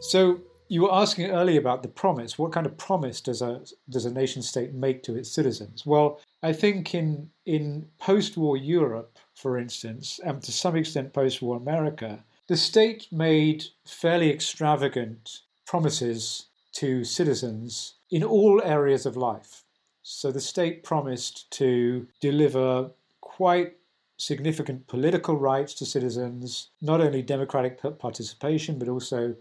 So, 0.00 0.40
you 0.68 0.82
were 0.82 0.92
asking 0.92 1.30
earlier 1.30 1.60
about 1.60 1.82
the 1.82 1.88
promise. 1.88 2.38
What 2.38 2.52
kind 2.52 2.66
of 2.66 2.76
promise 2.78 3.20
does 3.20 3.42
a 3.42 3.60
does 3.90 4.06
a 4.06 4.12
nation 4.12 4.42
state 4.42 4.72
make 4.74 5.02
to 5.04 5.14
its 5.14 5.30
citizens? 5.30 5.86
Well, 5.86 6.20
I 6.42 6.52
think 6.52 6.94
in 6.94 7.30
in 7.44 7.86
post-war 7.98 8.56
Europe, 8.56 9.18
for 9.34 9.58
instance, 9.58 10.20
and 10.24 10.42
to 10.42 10.52
some 10.52 10.74
extent 10.74 11.12
post-war 11.12 11.56
America, 11.56 12.24
the 12.48 12.56
state 12.56 13.06
made 13.12 13.64
fairly 13.84 14.30
extravagant 14.30 15.42
promises 15.66 16.46
to 16.72 17.04
citizens 17.04 17.94
in 18.10 18.22
all 18.22 18.60
areas 18.62 19.06
of 19.06 19.16
life. 19.16 19.64
So 20.02 20.30
the 20.30 20.40
state 20.40 20.82
promised 20.82 21.50
to 21.52 22.06
deliver 22.20 22.90
quite 23.20 23.74
significant 24.16 24.86
political 24.86 25.36
rights 25.36 25.74
to 25.74 25.86
citizens, 25.86 26.68
not 26.80 27.00
only 27.00 27.22
democratic 27.22 27.80
participation, 27.98 28.78
but 28.78 28.88
also 28.88 29.34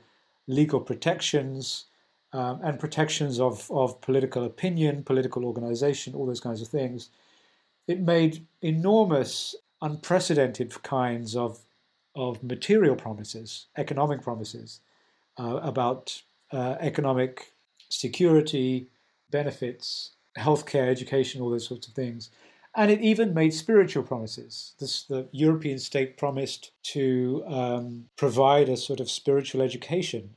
legal 0.48 0.80
protections 0.80 1.86
um, 2.34 2.60
and 2.64 2.80
protections 2.80 3.40
of, 3.40 3.70
of 3.72 4.02
political 4.02 4.46
opinion, 4.46 5.04
political 5.04 5.46
organization, 5.46 6.16
all 6.16 6.26
those 6.26 6.40
kinds 6.40 6.62
of 6.62 6.68
things. 6.68 7.10
It 7.88 8.00
made 8.00 8.46
enormous, 8.62 9.56
unprecedented 9.82 10.82
kinds 10.82 11.36
of, 11.36 11.60
of 12.16 12.44
material 12.44 12.96
promises, 12.96 13.68
economic 13.78 14.22
promises 14.22 14.80
uh, 15.38 15.60
about 15.62 16.22
uh, 16.52 16.76
economic 16.80 17.54
security, 17.90 18.88
benefits, 19.30 20.12
healthcare, 20.38 20.88
education, 20.88 21.42
all 21.42 21.50
those 21.50 21.68
sorts 21.68 21.88
of 21.88 21.94
things. 21.94 22.30
And 22.76 22.90
it 22.90 23.02
even 23.02 23.34
made 23.34 23.54
spiritual 23.54 24.04
promises. 24.04 24.74
This, 24.80 25.04
the 25.04 25.28
European 25.32 25.78
state 25.78 26.18
promised 26.18 26.72
to 26.94 27.44
um, 27.48 28.06
provide 28.16 28.68
a 28.68 28.78
sort 28.78 29.00
of 29.00 29.12
spiritual 29.12 29.62
education 29.62 30.32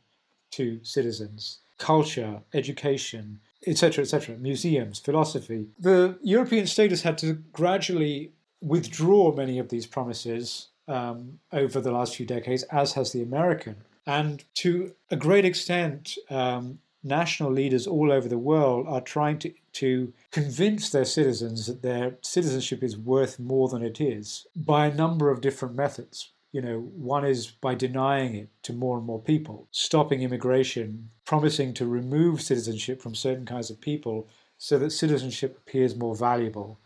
to 0.52 0.80
citizens, 0.82 1.60
culture, 1.78 2.40
education, 2.52 3.40
etc., 3.66 4.02
etc., 4.02 4.36
museums, 4.36 4.98
philosophy. 4.98 5.68
The 5.78 6.18
European 6.22 6.66
state 6.66 6.90
has 6.90 7.02
had 7.02 7.18
to 7.18 7.34
gradually 7.52 8.32
withdraw 8.60 9.34
many 9.34 9.58
of 9.58 9.70
these 9.70 9.86
promises 9.86 10.68
um, 10.88 11.40
over 11.52 11.80
the 11.80 11.90
last 11.90 12.16
few 12.16 12.26
decades, 12.26 12.62
as 12.64 12.92
has 12.92 13.12
the 13.12 13.22
American. 13.22 13.76
And 14.06 14.44
to 14.54 14.92
a 15.10 15.16
great 15.16 15.44
extent, 15.44 16.16
um, 16.30 16.78
national 17.02 17.52
leaders 17.52 17.86
all 17.86 18.12
over 18.12 18.28
the 18.28 18.38
world 18.38 18.86
are 18.88 19.00
trying 19.00 19.38
to, 19.38 19.52
to 19.72 20.12
convince 20.30 20.90
their 20.90 21.04
citizens 21.04 21.66
that 21.66 21.82
their 21.82 22.16
citizenship 22.20 22.82
is 22.82 22.96
worth 22.96 23.38
more 23.38 23.68
than 23.68 23.82
it 23.82 24.00
is 24.00 24.46
by 24.54 24.86
a 24.86 24.94
number 24.94 25.30
of 25.30 25.40
different 25.40 25.74
methods. 25.74 26.30
You 26.52 26.62
know, 26.62 26.78
one 26.78 27.24
is 27.24 27.48
by 27.48 27.74
denying 27.74 28.34
it 28.34 28.48
to 28.62 28.72
more 28.72 28.96
and 28.96 29.06
more 29.06 29.20
people, 29.20 29.68
stopping 29.70 30.22
immigration, 30.22 31.10
promising 31.24 31.74
to 31.74 31.86
remove 31.86 32.40
citizenship 32.40 33.02
from 33.02 33.14
certain 33.14 33.44
kinds 33.44 33.70
of 33.70 33.80
people 33.80 34.28
so 34.56 34.78
that 34.78 34.90
citizenship 34.90 35.58
appears 35.58 35.96
more 35.96 36.16
valuable. 36.16 36.78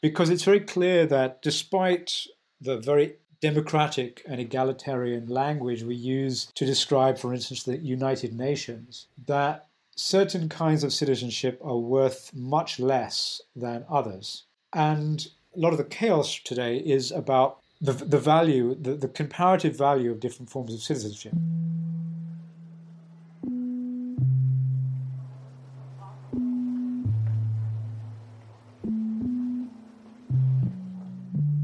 Because 0.00 0.30
it's 0.30 0.44
very 0.44 0.60
clear 0.60 1.06
that 1.06 1.42
despite 1.42 2.26
the 2.60 2.78
very 2.78 3.16
democratic 3.40 4.22
and 4.26 4.40
egalitarian 4.40 5.26
language 5.26 5.82
we 5.82 5.94
use 5.94 6.46
to 6.54 6.64
describe, 6.64 7.18
for 7.18 7.32
instance, 7.32 7.62
the 7.62 7.78
United 7.78 8.34
Nations, 8.34 9.06
that 9.26 9.66
certain 9.96 10.48
kinds 10.48 10.82
of 10.82 10.92
citizenship 10.92 11.60
are 11.62 11.76
worth 11.76 12.32
much 12.34 12.80
less 12.80 13.40
than 13.54 13.84
others. 13.88 14.44
And 14.72 15.26
a 15.54 15.60
lot 15.60 15.72
of 15.72 15.78
the 15.78 15.84
chaos 15.84 16.40
today 16.44 16.78
is 16.78 17.12
about 17.12 17.60
the, 17.80 17.92
the 17.92 18.18
value, 18.18 18.74
the, 18.74 18.94
the 18.94 19.08
comparative 19.08 19.76
value 19.76 20.10
of 20.10 20.20
different 20.20 20.50
forms 20.50 20.74
of 20.74 20.82
citizenship. 20.82 21.34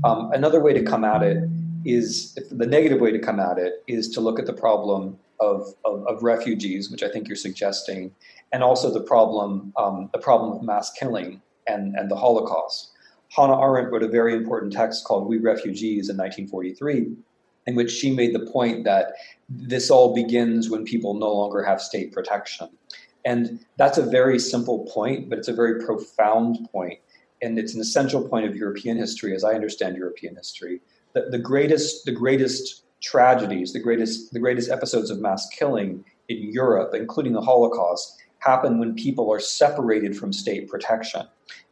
Um, 0.03 0.31
another 0.33 0.61
way 0.61 0.73
to 0.73 0.83
come 0.83 1.05
at 1.05 1.23
it 1.23 1.45
is 1.85 2.35
the 2.51 2.67
negative 2.67 3.01
way 3.01 3.11
to 3.11 3.19
come 3.19 3.41
at 3.41 3.59
it 3.59 3.83
is 3.87 4.09
to 4.11 4.21
look 4.21 4.39
at 4.39 4.47
the 4.47 4.53
problem 4.53 5.19
of, 5.41 5.75
of, 5.85 6.07
of 6.07 6.23
refugees, 6.23 6.91
which 6.91 7.03
I 7.03 7.09
think 7.09 7.29
you're 7.29 7.37
suggesting, 7.37 8.15
and 8.53 8.63
also 8.63 8.93
the 8.93 9.01
problem 9.01 9.73
um, 9.77 10.11
the 10.13 10.19
problem 10.19 10.53
of 10.53 10.63
mass 10.63 10.93
killing 10.93 11.41
and, 11.67 11.95
and 11.97 12.11
the 12.11 12.17
Holocaust. 12.17 12.93
Hannah 13.29 13.61
Arendt 13.61 13.93
wrote 13.93 14.03
a 14.03 14.09
very 14.09 14.35
important 14.35 14.73
text 14.73 15.05
called 15.05 15.29
We 15.29 15.39
Refugees 15.39 16.09
in 16.09 16.17
1943, 16.17 17.15
in 17.67 17.75
which 17.77 17.91
she 17.91 18.11
made 18.11 18.35
the 18.35 18.51
point 18.51 18.85
that 18.85 19.13
this 19.49 19.89
all 19.91 20.15
begins 20.15 20.69
when 20.69 20.85
people 20.85 21.15
no 21.15 21.33
longer 21.33 21.63
have 21.63 21.81
state 21.81 22.13
protection. 22.13 22.69
And 23.25 23.65
that's 23.77 23.99
a 23.99 24.03
very 24.03 24.39
simple 24.39 24.87
point, 24.93 25.29
but 25.29 25.39
it's 25.39 25.49
a 25.49 25.53
very 25.53 25.85
profound 25.85 26.69
point. 26.73 26.99
And 27.43 27.59
it's 27.59 27.75
an 27.75 27.81
essential 27.81 28.27
point 28.29 28.47
of 28.47 28.57
European 28.57 28.97
history, 28.97 29.35
as 29.35 29.45
I 29.45 29.55
understand 29.55 29.97
European 29.97 30.37
history. 30.37 30.81
The, 31.13 31.29
the 31.31 31.39
greatest, 31.39 32.05
the 32.05 32.13
greatest 32.13 32.85
tragedies, 33.01 33.73
the 33.73 33.81
greatest, 33.81 34.33
the 34.33 34.39
greatest 34.39 34.71
episodes 34.71 35.11
of 35.11 35.21
mass 35.21 35.49
killing 35.49 36.05
in 36.29 36.53
Europe, 36.53 36.95
including 36.95 37.33
the 37.33 37.41
Holocaust, 37.41 38.17
happen 38.39 38.79
when 38.79 38.95
people 38.95 39.33
are 39.33 39.41
separated 39.41 40.17
from 40.17 40.33
state 40.33 40.69
protection. 40.69 41.23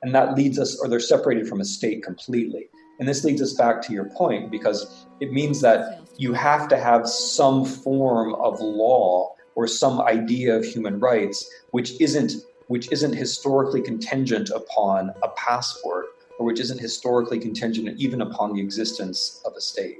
And 0.02 0.14
that 0.14 0.34
leads 0.34 0.58
us, 0.58 0.78
or 0.80 0.88
they're 0.88 1.00
separated 1.00 1.48
from 1.48 1.60
a 1.60 1.64
state 1.64 2.02
completely. 2.02 2.68
And 2.98 3.08
this 3.08 3.24
leads 3.24 3.40
us 3.40 3.52
back 3.54 3.80
to 3.82 3.92
your 3.92 4.06
point 4.10 4.50
because 4.50 5.06
it 5.20 5.32
means 5.32 5.60
that 5.60 6.00
you 6.16 6.32
have 6.32 6.68
to 6.68 6.76
have 6.76 7.08
some 7.08 7.64
form 7.64 8.34
of 8.34 8.60
law 8.60 9.34
or 9.54 9.66
some 9.66 10.00
idea 10.00 10.56
of 10.56 10.64
human 10.64 10.98
rights 11.00 11.48
which 11.70 12.00
isn't 12.00 12.32
which 12.68 12.92
isn't 12.92 13.14
historically 13.14 13.80
contingent 13.80 14.50
upon 14.50 15.10
a 15.22 15.28
passport 15.30 16.06
or 16.38 16.46
which 16.46 16.60
isn't 16.60 16.80
historically 16.80 17.38
contingent 17.38 17.98
even 17.98 18.22
upon 18.22 18.52
the 18.52 18.60
existence 18.60 19.42
of 19.44 19.52
a 19.56 19.60
state. 19.60 19.98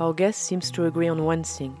Our 0.00 0.14
guest 0.14 0.42
seems 0.42 0.70
to 0.70 0.86
agree 0.86 1.08
on 1.08 1.24
one 1.24 1.42
thing. 1.42 1.76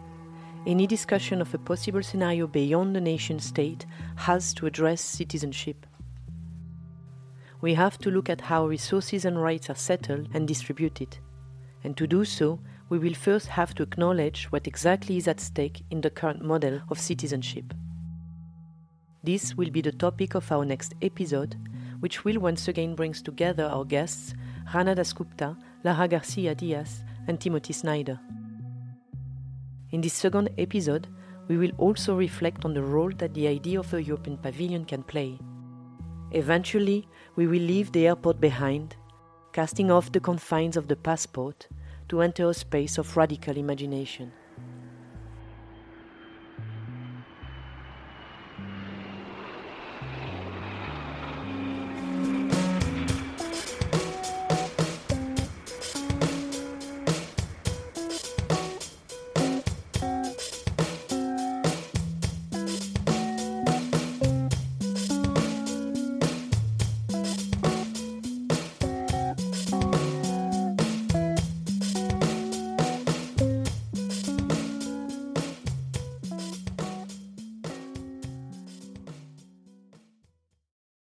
Any 0.66 0.88
discussion 0.88 1.40
of 1.40 1.54
a 1.54 1.58
possible 1.58 2.02
scenario 2.02 2.48
beyond 2.48 2.96
the 2.96 3.00
nation 3.00 3.38
state 3.38 3.86
has 4.16 4.52
to 4.54 4.66
address 4.66 5.00
citizenship. 5.00 5.86
We 7.60 7.74
have 7.74 7.96
to 7.98 8.10
look 8.10 8.28
at 8.28 8.40
how 8.40 8.66
resources 8.66 9.24
and 9.24 9.40
rights 9.40 9.70
are 9.70 9.76
settled 9.76 10.28
and 10.34 10.48
distributed. 10.48 11.18
And 11.84 11.96
to 11.96 12.08
do 12.08 12.24
so, 12.24 12.58
we 12.88 12.98
will 12.98 13.14
first 13.14 13.48
have 13.48 13.74
to 13.74 13.82
acknowledge 13.82 14.46
what 14.46 14.66
exactly 14.66 15.16
is 15.16 15.28
at 15.28 15.40
stake 15.40 15.82
in 15.90 16.00
the 16.00 16.10
current 16.10 16.42
model 16.42 16.80
of 16.90 16.98
citizenship. 16.98 17.74
This 19.22 19.54
will 19.54 19.70
be 19.70 19.82
the 19.82 19.92
topic 19.92 20.34
of 20.34 20.50
our 20.50 20.64
next 20.64 20.94
episode, 21.02 21.56
which 22.00 22.24
will 22.24 22.38
once 22.38 22.68
again 22.68 22.94
bring 22.94 23.12
together 23.12 23.64
our 23.64 23.84
guests 23.84 24.34
Rana 24.72 24.94
Dasgupta, 24.94 25.56
Lara 25.84 26.08
Garcia 26.08 26.54
Diaz, 26.54 27.02
and 27.26 27.38
Timothy 27.40 27.72
Snyder. 27.72 28.18
In 29.90 30.00
this 30.00 30.14
second 30.14 30.50
episode, 30.56 31.08
we 31.48 31.56
will 31.56 31.72
also 31.78 32.14
reflect 32.14 32.64
on 32.64 32.74
the 32.74 32.82
role 32.82 33.10
that 33.18 33.34
the 33.34 33.48
idea 33.48 33.80
of 33.80 33.92
a 33.92 34.02
European 34.02 34.38
pavilion 34.38 34.84
can 34.84 35.02
play. 35.02 35.38
Eventually, 36.32 37.08
we 37.36 37.46
will 37.46 37.62
leave 37.62 37.90
the 37.92 38.06
airport 38.06 38.40
behind, 38.40 38.96
casting 39.52 39.90
off 39.90 40.12
the 40.12 40.20
confines 40.20 40.76
of 40.76 40.88
the 40.88 40.96
passport 40.96 41.68
to 42.08 42.22
enter 42.22 42.48
a 42.48 42.54
space 42.54 42.98
of 42.98 43.16
radical 43.16 43.56
imagination. 43.56 44.32